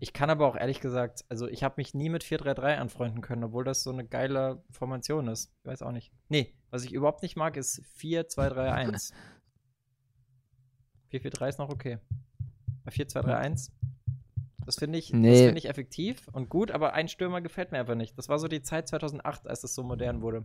[0.00, 3.42] Ich kann aber auch ehrlich gesagt, also ich habe mich nie mit 4-3-3 anfreunden können,
[3.42, 5.52] obwohl das so eine geile Formation ist.
[5.62, 6.12] Ich weiß auch nicht.
[6.28, 9.12] Nee, was ich überhaupt nicht mag, ist 4-2-3-1.
[11.10, 11.98] 4-4-3 ist noch okay.
[12.90, 13.70] 4-2-3-1,
[14.66, 15.46] das finde ich, Nee.
[15.46, 18.16] find ich effektiv und gut, aber ein Stürmer gefällt mir einfach nicht.
[18.18, 20.44] Das war so die Zeit 2008, als das so modern wurde.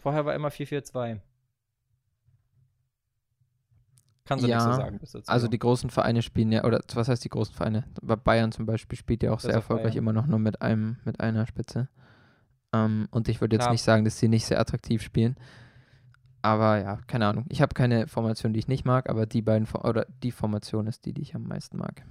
[0.00, 1.20] Vorher war immer 4-4-2.
[4.24, 4.98] Kannst du nicht so Ja, sagen.
[4.98, 7.84] Bist du zu Also die großen Vereine spielen ja, oder was heißt die großen Vereine?
[8.00, 9.98] Bei Bayern zum Beispiel spielt ja auch Bis sehr erfolgreich Bayern.
[10.04, 11.88] immer noch nur mit einem, mit einer Spitze.
[12.72, 13.72] Ähm, und ich würde jetzt Klar.
[13.72, 15.36] nicht sagen, dass sie nicht sehr attraktiv spielen.
[16.42, 17.44] Aber ja, keine Ahnung.
[17.48, 21.04] Ich habe keine Formation, die ich nicht mag, aber die beiden oder die Formation ist
[21.04, 22.02] die, die ich am meisten mag.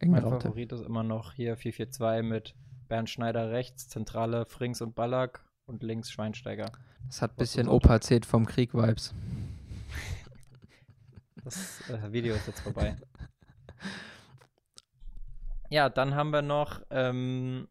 [0.00, 0.40] Irgendwie Mein.
[0.40, 2.54] Favorit ist immer noch hier 4-4-2 mit
[2.88, 6.72] Bernd Schneider rechts, Zentrale Frings und Ballack und links Schweinsteiger.
[7.06, 9.14] Das hat ein bisschen Opa erzählt vom Krieg-Vibes.
[11.42, 12.96] Das äh, Video ist jetzt vorbei.
[15.70, 17.68] Ja, dann haben wir noch ähm,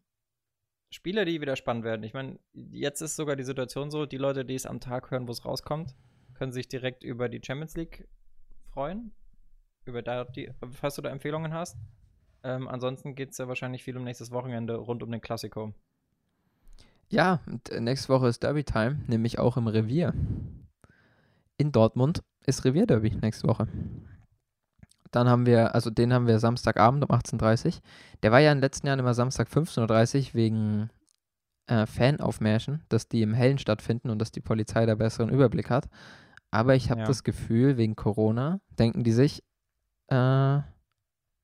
[0.90, 2.02] Spiele, die wieder spannend werden.
[2.02, 5.28] Ich meine, jetzt ist sogar die Situation so, die Leute, die es am Tag hören,
[5.28, 5.94] wo es rauskommt,
[6.34, 8.08] können sich direkt über die Champions League
[8.72, 9.12] freuen.
[9.84, 11.76] Über da die, falls du da Empfehlungen hast.
[12.42, 15.74] Ähm, ansonsten geht es ja wahrscheinlich viel um nächstes Wochenende rund um den Klassiko.
[17.08, 20.14] Ja, äh, nächste Woche ist Derby-Time, nämlich auch im Revier.
[21.56, 23.68] In Dortmund ist Revierderby nächste Woche.
[25.10, 27.72] Dann haben wir, also den haben wir Samstagabend um 18.30 Uhr.
[28.22, 30.90] Der war ja in den letzten Jahren immer Samstag 15.30 Uhr wegen
[31.66, 35.88] äh, Fanaufmärschen, dass die im Hellen stattfinden und dass die Polizei da besseren Überblick hat.
[36.50, 37.06] Aber ich habe Ja.
[37.06, 39.42] das Gefühl, wegen Corona denken die sich,
[40.08, 40.14] äh,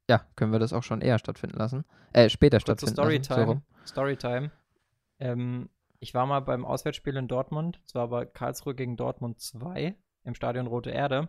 [0.09, 1.85] ja, können wir das auch schon eher stattfinden lassen.
[2.13, 3.23] Äh, später Kurze stattfinden lassen.
[3.25, 3.63] So Storytime.
[3.87, 4.51] Storytime.
[5.19, 7.81] Ähm, ich war mal beim Auswärtsspiel in Dortmund.
[7.87, 11.29] Zwar bei Karlsruhe gegen Dortmund 2 im Stadion Rote Erde.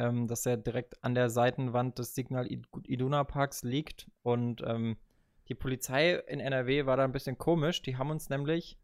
[0.00, 4.10] Ähm, das ja direkt an der Seitenwand des Signal Id- Iduna Parks liegt.
[4.22, 4.96] Und ähm,
[5.48, 7.82] die Polizei in NRW war da ein bisschen komisch.
[7.82, 8.78] Die haben uns nämlich,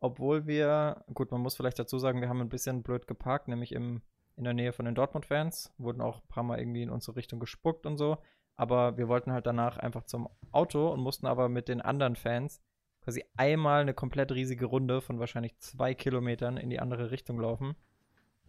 [0.00, 3.72] obwohl wir, gut, man muss vielleicht dazu sagen, wir haben ein bisschen blöd geparkt, nämlich
[3.72, 4.02] im,
[4.36, 5.72] in der Nähe von den Dortmund-Fans.
[5.78, 8.18] Wurden auch ein paar Mal irgendwie in unsere Richtung gespuckt und so.
[8.56, 12.60] Aber wir wollten halt danach einfach zum Auto und mussten aber mit den anderen Fans
[13.02, 17.76] quasi einmal eine komplett riesige Runde von wahrscheinlich zwei Kilometern in die andere Richtung laufen.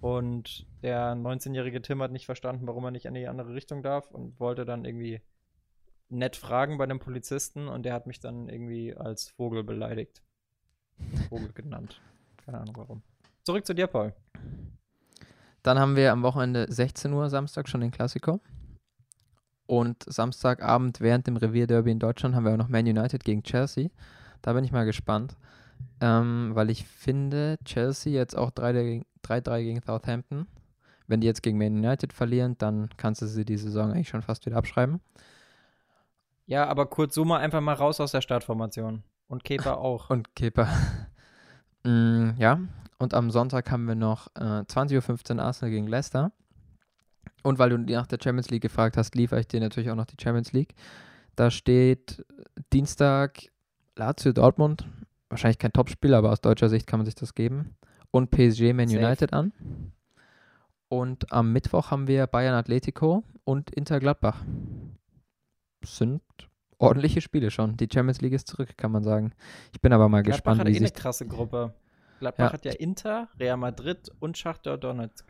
[0.02, 4.10] Und der 19-jährige Tim hat nicht verstanden, warum er nicht in die andere Richtung darf
[4.12, 5.22] und wollte dann irgendwie
[6.10, 10.24] nett fragen bei dem Polizisten und der hat mich dann irgendwie als Vogel beleidigt.
[11.30, 12.02] Vogel genannt.
[12.46, 13.04] Keine Ahnung warum.
[13.44, 14.14] Zurück zu dir, Paul.
[15.64, 18.40] Dann haben wir am Wochenende 16 Uhr Samstag schon den Klassiko.
[19.66, 23.90] Und Samstagabend während dem Revierderby in Deutschland haben wir auch noch Man United gegen Chelsea.
[24.42, 25.36] Da bin ich mal gespannt,
[26.02, 30.48] ähm, weil ich finde, Chelsea jetzt auch 3-3 3-3 gegen Southampton.
[31.08, 34.22] Wenn die jetzt gegen Man United verlieren, dann kannst du sie die Saison eigentlich schon
[34.22, 35.02] fast wieder abschreiben.
[36.46, 39.04] Ja, aber Kurt Zuma einfach mal raus aus der Startformation.
[39.28, 40.10] Und Kepa auch.
[40.10, 40.68] Und Kepa.
[41.84, 42.60] mm, ja,
[43.00, 46.32] und am Sonntag haben wir noch äh, 20.15 Uhr Arsenal gegen Leicester.
[47.44, 50.06] Und weil du nach der Champions League gefragt hast, liefere ich dir natürlich auch noch
[50.06, 50.76] die Champions League.
[51.36, 52.26] Da steht
[52.74, 53.44] Dienstag
[53.96, 54.86] Lazio Dortmund.
[55.30, 57.76] Wahrscheinlich kein Topspiel, aber aus deutscher Sicht kann man sich das geben.
[58.12, 59.00] Und PSG Man Safe.
[59.06, 59.54] United an.
[60.88, 64.44] Und am Mittwoch haben wir Bayern Atletico und Inter Gladbach.
[65.84, 66.22] Sind
[66.80, 67.78] ordentliche Spiele schon.
[67.78, 69.34] Die Champions League ist zurück, kann man sagen.
[69.72, 71.74] Ich bin aber mal Gladbach gespannt, hat wie eh eine sich krasse Gruppe.
[72.20, 72.54] Gladbach Ja.
[72.54, 75.26] hat ja Inter, Real Madrid und Schachter Donetsk.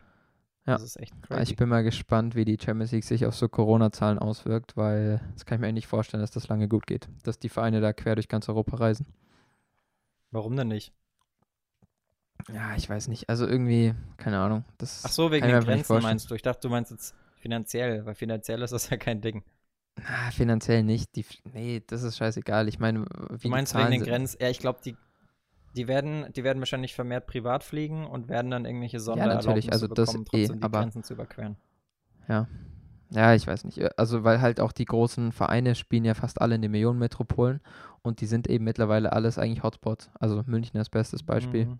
[0.65, 0.73] Ja.
[0.73, 1.41] Das ist echt crazy.
[1.43, 5.45] Ich bin mal gespannt, wie die Champions League sich auf so Corona-Zahlen auswirkt, weil das
[5.45, 7.91] kann ich mir eigentlich nicht vorstellen, dass das lange gut geht, dass die Vereine da
[7.91, 9.07] quer durch ganz Europa reisen.
[10.31, 10.93] Warum denn nicht?
[12.53, 13.29] Ja, ich weiß nicht.
[13.29, 14.63] Also irgendwie, keine Ahnung.
[14.77, 16.35] Das Ach so, wegen den Grenzen meinst du.
[16.35, 19.43] Ich dachte, du meinst jetzt finanziell, weil finanziell ist das ja kein Ding.
[20.05, 21.15] Ah, finanziell nicht.
[21.15, 22.67] Die, nee, das ist scheißegal.
[22.67, 24.03] Ich meine, wie Du meinst die wegen den.
[24.03, 24.37] Grenzen.
[24.41, 24.95] Ja, ich glaube, die,
[25.75, 29.87] die, werden, die werden wahrscheinlich vermehrt privat fliegen und werden dann irgendwelche Sondererlaubnisse natürlich, also
[29.87, 31.57] das bekommen, eh, trotzdem die aber- Grenzen zu überqueren.
[33.11, 33.97] Ja, ich weiß nicht.
[33.97, 37.59] Also, weil halt auch die großen Vereine spielen ja fast alle in den Millionenmetropolen
[38.03, 40.11] und die sind eben mittlerweile alles eigentlich Hotspots.
[40.19, 41.65] Also München als bestes Beispiel.
[41.65, 41.79] Mhm.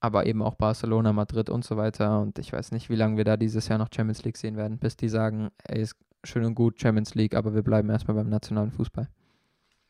[0.00, 2.20] Aber eben auch Barcelona, Madrid und so weiter.
[2.20, 4.78] Und ich weiß nicht, wie lange wir da dieses Jahr noch Champions League sehen werden,
[4.78, 8.28] bis die sagen, ey, ist schön und gut Champions League, aber wir bleiben erstmal beim
[8.28, 9.08] nationalen Fußball.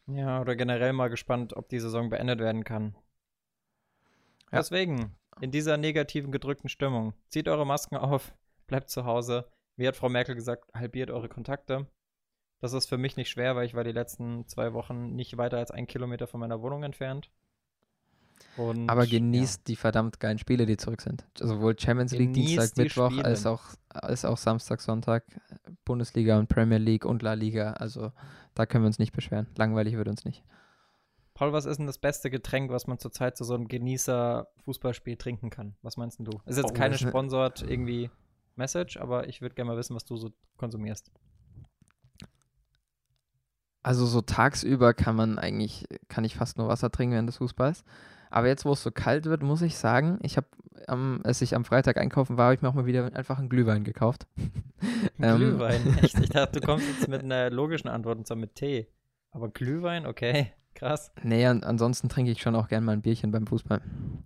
[0.07, 2.97] Ja, oder generell mal gespannt, ob die Saison beendet werden kann.
[4.51, 4.59] Ja.
[4.59, 8.35] Deswegen, in dieser negativen, gedrückten Stimmung, zieht eure Masken auf,
[8.67, 9.49] bleibt zu Hause.
[9.77, 11.87] Wie hat Frau Merkel gesagt, halbiert eure Kontakte.
[12.61, 15.57] Das ist für mich nicht schwer, weil ich war die letzten zwei Wochen nicht weiter
[15.59, 17.31] als ein Kilometer von meiner Wohnung entfernt.
[18.57, 21.25] Und, Aber genießt die verdammt geilen Spiele, die zurück sind.
[21.39, 23.25] Sowohl Champions League, Genießt Dienstag, die Mittwoch, Spiele.
[23.25, 25.25] als auch, als auch Samstag, Sonntag,
[25.85, 27.73] Bundesliga und Premier League und La Liga.
[27.75, 28.13] Also
[28.55, 29.47] da können wir uns nicht beschweren.
[29.57, 30.39] Langweilig wird uns nicht.
[30.41, 30.55] Ja.
[31.35, 35.49] Paul, was ist denn das beste Getränk, was man zurzeit zu so einem Genießer-Fußballspiel trinken
[35.49, 35.75] kann?
[35.81, 36.33] Was meinst du?
[36.45, 38.11] Ist jetzt Oh, keine ne- sponsored irgendwie
[38.57, 41.11] Message, aber ich würde gerne mal wissen, was du so konsumierst.
[43.83, 47.85] Also so tagsüber kann man eigentlich, kann ich fast nur Wasser trinken während des Fußballs.
[48.31, 50.47] Aber jetzt, wo es so kalt wird, muss ich sagen, ich habe,
[50.89, 53.49] ähm, als ich am Freitag einkaufen war, habe ich mir auch mal wieder einfach einen
[53.49, 54.27] Glühwein gekauft.
[55.23, 56.19] Ähm, Glühwein, echt?
[56.19, 58.89] Ich dachte, du kommst jetzt mit einer logischen Antwort und zwar mit Tee.
[59.33, 61.13] Aber Glühwein, okay, krass.
[61.23, 63.83] Nee, an, ansonsten trinke ich schon auch gern mal ein Bierchen beim Fußball.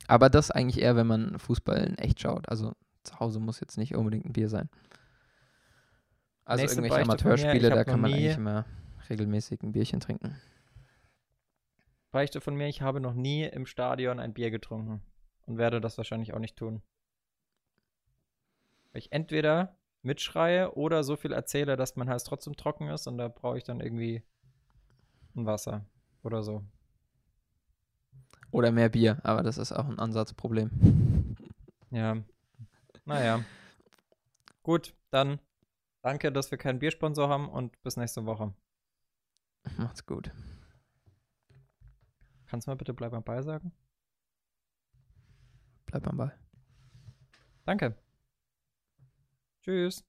[0.06, 2.48] Aber das eigentlich eher, wenn man Fußball in echt schaut.
[2.48, 4.68] Also zu Hause muss jetzt nicht unbedingt ein Bier sein.
[6.44, 8.64] Also Nächste irgendwelche Beichte Amateurspiele, da kann man nie- eigentlich immer
[9.10, 10.36] regelmäßig ein Bierchen trinken.
[12.14, 15.02] Beichte von mir, ich habe noch nie im Stadion ein Bier getrunken
[15.46, 16.80] und werde das wahrscheinlich auch nicht tun.
[18.92, 23.18] Weil ich entweder mitschreie oder so viel erzähle, dass mein Hals trotzdem trocken ist und
[23.18, 24.22] da brauche ich dann irgendwie
[25.34, 25.86] ein Wasser
[26.22, 26.62] oder so.
[28.52, 30.70] Oder mehr Bier, aber das ist auch ein Ansatzproblem.
[31.90, 32.22] Ja.
[33.04, 33.44] Naja.
[34.62, 35.40] Gut, dann
[36.00, 38.54] danke, dass wir keinen Biersponsor haben und bis nächste Woche.
[39.76, 40.30] Macht's gut.
[42.54, 43.72] Kannst du mal bitte bleib am Ball sagen?
[45.86, 46.38] Bleib am Ball.
[47.64, 47.96] Danke.
[49.60, 50.04] Tschüss.